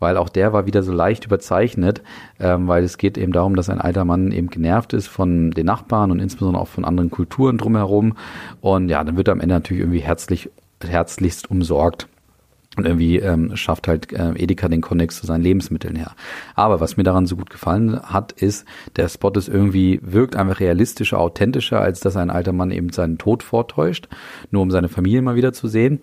Weil 0.00 0.16
auch 0.16 0.28
der 0.28 0.52
war 0.52 0.66
wieder 0.66 0.82
so 0.82 0.92
leicht 0.92 1.24
überzeichnet, 1.24 2.02
ähm, 2.40 2.66
weil 2.66 2.82
es 2.82 2.98
geht 2.98 3.16
eben 3.16 3.32
darum, 3.32 3.54
dass 3.54 3.70
ein 3.70 3.80
alter 3.80 4.04
Mann 4.04 4.32
eben 4.32 4.50
genervt 4.50 4.92
ist 4.92 5.06
von 5.06 5.52
den 5.52 5.66
Nachbarn 5.66 6.10
und 6.10 6.18
insbesondere 6.18 6.62
auch 6.62 6.68
von 6.68 6.84
anderen 6.84 7.10
Kulturen 7.10 7.58
drumherum. 7.58 8.16
Und 8.60 8.88
ja, 8.88 9.04
dann 9.04 9.16
wird 9.16 9.28
er 9.28 9.32
am 9.32 9.40
Ende 9.40 9.54
natürlich 9.54 9.82
irgendwie 9.82 10.00
herzlich, 10.00 10.50
herzlichst 10.82 11.50
umsorgt. 11.50 12.08
Und 12.80 12.86
irgendwie 12.86 13.18
ähm, 13.18 13.54
schafft 13.56 13.88
halt 13.88 14.10
äh, 14.14 14.32
Edeka 14.36 14.66
den 14.68 14.80
Konnex 14.80 15.20
zu 15.20 15.26
seinen 15.26 15.42
Lebensmitteln 15.42 15.96
her. 15.96 16.12
Aber 16.54 16.80
was 16.80 16.96
mir 16.96 17.02
daran 17.02 17.26
so 17.26 17.36
gut 17.36 17.50
gefallen 17.50 18.00
hat, 18.00 18.32
ist, 18.32 18.64
der 18.96 19.06
Spot 19.10 19.32
ist 19.32 19.50
irgendwie, 19.50 20.00
wirkt 20.02 20.34
einfach 20.34 20.60
realistischer, 20.60 21.18
authentischer, 21.20 21.78
als 21.78 22.00
dass 22.00 22.16
ein 22.16 22.30
alter 22.30 22.54
Mann 22.54 22.70
eben 22.70 22.88
seinen 22.90 23.18
Tod 23.18 23.42
vortäuscht, 23.42 24.08
nur 24.50 24.62
um 24.62 24.70
seine 24.70 24.88
Familie 24.88 25.20
mal 25.20 25.36
wieder 25.36 25.52
zu 25.52 25.68
sehen. 25.68 26.00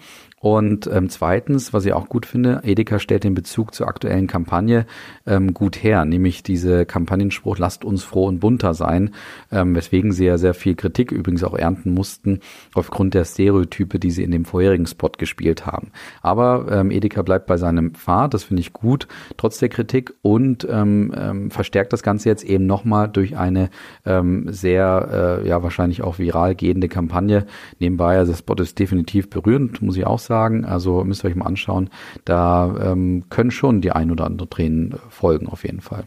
Und 0.48 0.90
ähm, 0.94 1.10
zweitens, 1.10 1.74
was 1.74 1.86
ich 1.86 1.92
auch 1.92 2.08
gut 2.08 2.26
finde, 2.26 2.62
Edeka 2.64 3.00
stellt 3.00 3.26
den 3.26 3.34
Bezug 3.34 3.76
zur 3.76 3.86
aktuellen 3.86 4.28
Kampagne 4.28 4.86
ähm, 5.26 5.54
gut 5.54 5.84
her, 5.84 6.06
nämlich 6.06 6.42
diese 6.42 6.86
Kampagnenspruch, 6.86 7.58
lasst 7.58 7.84
uns 7.84 8.06
froh 8.06 8.28
und 8.28 8.40
bunter 8.40 8.74
sein, 8.74 9.10
ähm, 9.52 9.76
weswegen 9.76 10.14
sie 10.14 10.24
ja 10.24 10.38
sehr 10.38 10.54
viel 10.54 10.76
Kritik 10.76 11.12
übrigens 11.12 11.44
auch 11.44 11.54
ernten 11.54 11.94
mussten, 11.94 12.40
aufgrund 12.76 13.14
der 13.14 13.26
Stereotype, 13.26 14.00
die 14.00 14.10
sie 14.10 14.24
in 14.24 14.32
dem 14.32 14.46
vorherigen 14.46 14.88
Spot 14.88 15.12
gespielt 15.18 15.66
haben. 15.66 15.92
Aber 16.22 16.68
ähm, 16.72 16.92
Edeka 16.92 17.24
bleibt 17.24 17.48
bei 17.48 17.58
seinem 17.58 17.94
Pfad, 17.94 18.34
das 18.34 18.46
finde 18.46 18.62
ich 18.62 18.72
gut, 18.72 19.10
trotz 19.36 19.60
der 19.60 19.68
Kritik 19.68 20.14
und 20.22 20.66
ähm, 20.72 21.14
ähm, 21.14 21.52
verstärkt 21.52 21.92
das 21.92 22.04
Ganze 22.04 22.30
jetzt 22.30 22.46
eben 22.46 22.66
nochmal 22.68 23.10
durch 23.10 23.36
eine 23.36 23.70
ähm, 24.06 24.46
sehr, 24.48 25.42
äh, 25.44 25.48
ja 25.50 25.62
wahrscheinlich 25.62 26.04
auch 26.04 26.20
viral 26.20 26.56
gehende 26.56 26.88
Kampagne. 26.88 27.46
Nebenbei, 27.80 28.18
also 28.18 28.32
der 28.32 28.38
Spot 28.38 28.56
ist 28.56 28.80
definitiv 28.80 29.30
berührend, 29.30 29.82
muss 29.82 29.98
ich 29.98 30.08
auch 30.08 30.20
sagen. 30.20 30.37
Also 30.66 31.04
müsst 31.04 31.24
ihr 31.24 31.30
euch 31.30 31.36
mal 31.36 31.46
anschauen. 31.46 31.90
Da 32.26 32.76
ähm, 32.92 33.26
können 33.30 33.52
schon 33.52 33.82
die 33.82 33.92
ein 33.92 34.12
oder 34.12 34.26
andere 34.26 34.50
Tränen 34.50 34.96
folgen 35.10 35.48
auf 35.48 35.64
jeden 35.64 35.82
Fall. 35.82 36.06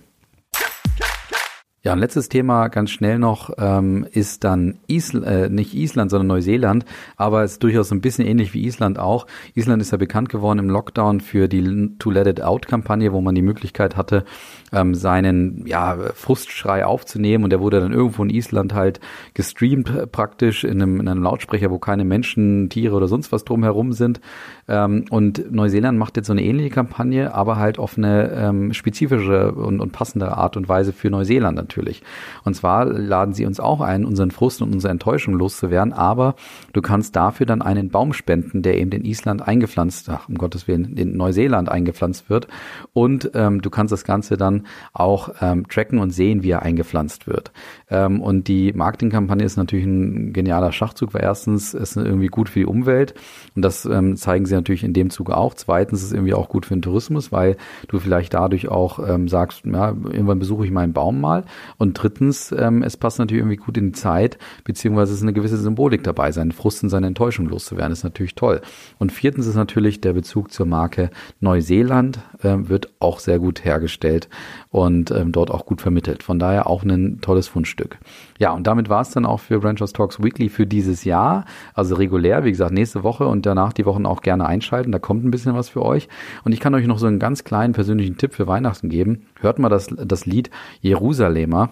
Ja, 1.82 1.94
ein 1.94 1.98
letztes 1.98 2.28
Thema 2.28 2.68
ganz 2.68 2.90
schnell 2.90 3.18
noch 3.18 3.48
ähm, 3.56 4.06
ist 4.12 4.44
dann 4.44 4.80
Isl 4.86 5.24
äh, 5.24 5.48
nicht 5.48 5.72
Island, 5.72 6.10
sondern 6.10 6.26
Neuseeland, 6.26 6.84
aber 7.16 7.42
es 7.42 7.52
ist 7.52 7.62
durchaus 7.62 7.90
ein 7.90 8.02
bisschen 8.02 8.26
ähnlich 8.26 8.52
wie 8.52 8.66
Island 8.66 8.98
auch. 8.98 9.26
Island 9.54 9.80
ist 9.80 9.90
ja 9.90 9.96
bekannt 9.96 10.28
geworden 10.28 10.58
im 10.58 10.68
Lockdown 10.68 11.22
für 11.22 11.48
die 11.48 11.96
To 11.98 12.10
Let 12.10 12.26
It 12.26 12.42
Out 12.42 12.68
Kampagne, 12.68 13.14
wo 13.14 13.22
man 13.22 13.34
die 13.34 13.40
Möglichkeit 13.40 13.96
hatte, 13.96 14.26
ähm, 14.72 14.94
seinen 14.94 15.66
ja, 15.66 15.96
Frustschrei 16.14 16.84
aufzunehmen 16.84 17.44
und 17.44 17.50
der 17.50 17.60
wurde 17.60 17.80
dann 17.80 17.94
irgendwo 17.94 18.22
in 18.24 18.28
Island 18.28 18.74
halt 18.74 19.00
gestreamt 19.32 19.88
äh, 19.88 20.06
praktisch 20.06 20.64
in 20.64 20.82
einem, 20.82 21.00
in 21.00 21.08
einem 21.08 21.22
Lautsprecher, 21.22 21.70
wo 21.70 21.78
keine 21.78 22.04
Menschen, 22.04 22.68
Tiere 22.68 22.94
oder 22.94 23.08
sonst 23.08 23.32
was 23.32 23.46
drumherum 23.46 23.94
sind. 23.94 24.20
Ähm, 24.68 25.06
und 25.08 25.50
Neuseeland 25.50 25.98
macht 25.98 26.18
jetzt 26.18 26.26
so 26.26 26.34
eine 26.34 26.44
ähnliche 26.44 26.68
Kampagne, 26.68 27.34
aber 27.34 27.56
halt 27.56 27.78
auf 27.78 27.96
eine 27.96 28.32
ähm, 28.32 28.74
spezifische 28.74 29.52
und, 29.52 29.80
und 29.80 29.92
passende 29.92 30.36
Art 30.36 30.58
und 30.58 30.68
Weise 30.68 30.92
für 30.92 31.08
Neuseeland 31.08 31.69
natürlich. 31.70 32.02
Und 32.44 32.54
zwar 32.54 32.84
laden 32.84 33.32
sie 33.32 33.46
uns 33.46 33.60
auch 33.60 33.80
ein, 33.80 34.04
unseren 34.04 34.32
Frust 34.32 34.60
und 34.60 34.72
unsere 34.72 34.90
Enttäuschung 34.90 35.34
loszuwerden, 35.34 35.92
aber 35.92 36.34
du 36.72 36.82
kannst 36.82 37.14
dafür 37.14 37.46
dann 37.46 37.62
einen 37.62 37.90
Baum 37.90 38.12
spenden, 38.12 38.62
der 38.62 38.78
eben 38.78 38.90
in 38.90 39.04
Island 39.04 39.46
eingepflanzt, 39.46 40.08
ach, 40.08 40.28
um 40.28 40.36
Gottes 40.36 40.66
Willen, 40.66 40.96
in 40.96 41.16
Neuseeland 41.16 41.68
eingepflanzt 41.68 42.28
wird. 42.28 42.48
Und 42.92 43.30
ähm, 43.34 43.62
du 43.62 43.70
kannst 43.70 43.92
das 43.92 44.04
Ganze 44.04 44.36
dann 44.36 44.66
auch 44.92 45.30
ähm, 45.40 45.68
tracken 45.68 46.00
und 46.00 46.10
sehen, 46.10 46.42
wie 46.42 46.50
er 46.50 46.62
eingepflanzt 46.62 47.28
wird. 47.28 47.52
Ähm, 47.88 48.20
und 48.20 48.48
die 48.48 48.72
Marketingkampagne 48.72 49.44
ist 49.44 49.56
natürlich 49.56 49.86
ein 49.86 50.32
genialer 50.32 50.72
Schachzug, 50.72 51.14
weil 51.14 51.22
erstens 51.22 51.74
ist 51.74 51.96
es 51.96 52.04
irgendwie 52.04 52.26
gut 52.26 52.48
für 52.48 52.60
die 52.60 52.66
Umwelt 52.66 53.14
und 53.54 53.62
das 53.62 53.84
ähm, 53.84 54.16
zeigen 54.16 54.46
sie 54.46 54.54
natürlich 54.54 54.82
in 54.82 54.92
dem 54.92 55.10
Zuge 55.10 55.36
auch. 55.36 55.54
Zweitens 55.54 56.00
ist 56.00 56.06
es 56.06 56.12
irgendwie 56.12 56.34
auch 56.34 56.48
gut 56.48 56.66
für 56.66 56.74
den 56.74 56.82
Tourismus, 56.82 57.30
weil 57.30 57.56
du 57.88 57.98
vielleicht 57.98 58.34
dadurch 58.34 58.68
auch 58.68 58.98
ähm, 59.06 59.28
sagst, 59.28 59.64
ja, 59.64 59.88
irgendwann 59.88 60.38
besuche 60.38 60.64
ich 60.64 60.70
meinen 60.70 60.92
Baum 60.92 61.20
mal. 61.20 61.44
Und 61.78 61.94
drittens, 61.94 62.52
ähm, 62.56 62.82
es 62.82 62.96
passt 62.96 63.18
natürlich 63.18 63.40
irgendwie 63.40 63.56
gut 63.56 63.76
in 63.76 63.86
die 63.86 63.98
Zeit, 63.98 64.38
beziehungsweise 64.64 65.12
es 65.12 65.18
ist 65.18 65.22
eine 65.22 65.32
gewisse 65.32 65.56
Symbolik 65.56 66.02
dabei, 66.04 66.32
seinen 66.32 66.52
Frust 66.52 66.82
und 66.82 66.88
seine 66.88 67.06
Enttäuschung 67.06 67.46
loszuwerden, 67.46 67.92
ist 67.92 68.04
natürlich 68.04 68.34
toll. 68.34 68.60
Und 68.98 69.12
viertens 69.12 69.46
ist 69.46 69.56
natürlich 69.56 70.00
der 70.00 70.12
Bezug 70.12 70.52
zur 70.52 70.66
Marke 70.66 71.10
Neuseeland, 71.40 72.20
äh, 72.42 72.56
wird 72.68 72.92
auch 73.00 73.18
sehr 73.18 73.38
gut 73.38 73.64
hergestellt 73.64 74.28
und 74.70 75.10
ähm, 75.10 75.32
dort 75.32 75.50
auch 75.50 75.66
gut 75.66 75.80
vermittelt. 75.80 76.22
Von 76.22 76.38
daher 76.38 76.68
auch 76.68 76.84
ein 76.84 77.20
tolles 77.20 77.48
Fundstück. 77.48 77.98
Ja, 78.38 78.52
und 78.52 78.66
damit 78.66 78.88
war 78.88 79.00
es 79.00 79.10
dann 79.10 79.26
auch 79.26 79.40
für 79.40 79.58
Branchers 79.58 79.92
Talks 79.92 80.22
Weekly 80.22 80.48
für 80.48 80.66
dieses 80.66 81.04
Jahr. 81.04 81.44
Also 81.74 81.96
regulär, 81.96 82.44
wie 82.44 82.50
gesagt, 82.50 82.72
nächste 82.72 83.02
Woche 83.02 83.26
und 83.26 83.46
danach 83.46 83.72
die 83.72 83.84
Wochen 83.84 84.06
auch 84.06 84.22
gerne 84.22 84.46
einschalten. 84.46 84.92
Da 84.92 85.00
kommt 85.00 85.24
ein 85.24 85.32
bisschen 85.32 85.54
was 85.54 85.68
für 85.68 85.84
euch. 85.84 86.08
Und 86.44 86.52
ich 86.52 86.60
kann 86.60 86.74
euch 86.74 86.86
noch 86.86 86.98
so 86.98 87.06
einen 87.06 87.18
ganz 87.18 87.42
kleinen 87.42 87.72
persönlichen 87.72 88.16
Tipp 88.16 88.32
für 88.32 88.46
Weihnachten 88.46 88.88
geben. 88.88 89.26
Hört 89.40 89.58
mal 89.58 89.68
das, 89.68 89.88
das 89.88 90.24
Lied 90.24 90.50
Jerusalemer 90.80 91.70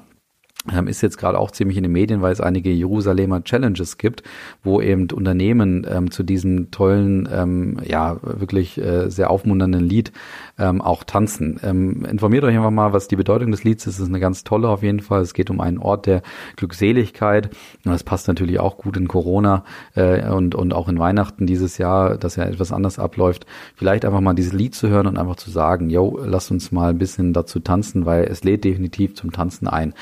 ist 0.89 1.03
jetzt 1.03 1.19
gerade 1.19 1.39
auch 1.39 1.51
ziemlich 1.51 1.77
in 1.77 1.83
den 1.83 1.93
Medien, 1.93 2.23
weil 2.23 2.33
es 2.33 2.41
einige 2.41 2.71
Jerusalemer 2.71 3.45
Challenges 3.45 3.99
gibt, 3.99 4.23
wo 4.63 4.81
eben 4.81 5.09
Unternehmen 5.13 5.87
ähm, 5.89 6.11
zu 6.11 6.23
diesem 6.23 6.71
tollen, 6.71 7.29
ähm, 7.33 7.79
ja, 7.85 8.19
wirklich 8.23 8.79
äh, 8.79 9.11
sehr 9.11 9.31
aufmunternden 9.31 9.85
Lied 9.85 10.13
ähm, 10.59 10.81
auch 10.81 11.05
tanzen. 11.05 11.61
Ähm, 11.63 12.05
informiert 12.05 12.45
euch 12.45 12.57
einfach 12.57 12.71
mal, 12.71 12.93
was 12.93 13.09
die 13.09 13.17
Bedeutung 13.17 13.51
des 13.51 13.65
Lieds 13.65 13.87
ist. 13.87 13.95
Es 13.95 14.01
ist 14.01 14.09
eine 14.09 14.21
ganz 14.21 14.45
tolle 14.45 14.69
auf 14.69 14.83
jeden 14.83 15.01
Fall. 15.01 15.23
Es 15.23 15.35
geht 15.35 15.51
um 15.51 15.61
einen 15.61 15.79
Ort 15.79 16.07
der 16.07 16.23
Glückseligkeit. 16.57 17.51
Und 17.85 17.93
das 17.93 18.03
passt 18.03 18.29
natürlich 18.29 18.61
auch 18.61 18.77
gut 18.77 18.97
in 18.97 19.09
Corona 19.09 19.65
äh, 19.95 20.29
und, 20.29 20.55
und 20.55 20.75
auch 20.75 20.89
in 20.89 20.99
Weihnachten 20.99 21.47
dieses 21.47 21.79
Jahr, 21.79 22.17
dass 22.17 22.37
ja 22.37 22.45
etwas 22.45 22.73
anders 22.73 22.99
abläuft. 22.99 23.47
Vielleicht 23.77 24.05
einfach 24.05 24.21
mal 24.21 24.35
dieses 24.35 24.53
Lied 24.53 24.75
zu 24.75 24.89
hören 24.89 25.07
und 25.07 25.19
einfach 25.19 25.37
zu 25.37 25.51
sagen, 25.51 25.91
yo, 25.91 26.21
lass 26.25 26.51
uns 26.51 26.73
mal 26.73 26.91
ein 26.91 26.99
bisschen 26.99 27.33
dazu 27.33 27.61
tanzen, 27.61 28.07
weil 28.07 28.25
es 28.25 28.45
lädt 28.45 28.65
definitiv 28.65 29.15
zum 29.15 29.33
Tanzen 29.33 29.69
ein. 29.69 29.95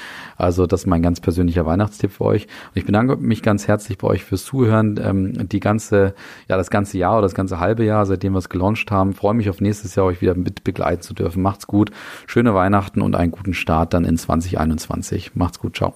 Also 0.56 0.66
das 0.66 0.80
ist 0.80 0.86
mein 0.86 1.02
ganz 1.02 1.20
persönlicher 1.20 1.66
Weihnachtstipp 1.66 2.12
für 2.12 2.24
euch. 2.24 2.44
Und 2.44 2.76
ich 2.76 2.86
bedanke 2.86 3.16
mich 3.16 3.42
ganz 3.42 3.68
herzlich 3.68 3.98
bei 3.98 4.08
euch 4.08 4.24
fürs 4.24 4.44
Zuhören. 4.44 4.98
Ähm, 5.02 5.48
die 5.48 5.60
ganze, 5.60 6.14
ja, 6.48 6.56
das 6.56 6.70
ganze 6.70 6.96
Jahr 6.96 7.12
oder 7.18 7.22
das 7.22 7.34
ganze 7.34 7.60
halbe 7.60 7.84
Jahr, 7.84 8.06
seitdem 8.06 8.32
wir 8.32 8.38
es 8.38 8.48
gelauncht 8.48 8.90
haben. 8.90 9.12
freue 9.12 9.34
mich 9.34 9.50
auf 9.50 9.60
nächstes 9.60 9.94
Jahr 9.94 10.06
euch 10.06 10.22
wieder 10.22 10.34
mit 10.34 10.64
begleiten 10.64 11.02
zu 11.02 11.12
dürfen. 11.12 11.42
Macht's 11.42 11.66
gut. 11.66 11.90
Schöne 12.26 12.54
Weihnachten 12.54 13.02
und 13.02 13.16
einen 13.16 13.32
guten 13.32 13.52
Start 13.52 13.92
dann 13.92 14.06
in 14.06 14.16
2021. 14.16 15.34
Macht's 15.34 15.58
gut. 15.58 15.76
Ciao. 15.76 15.94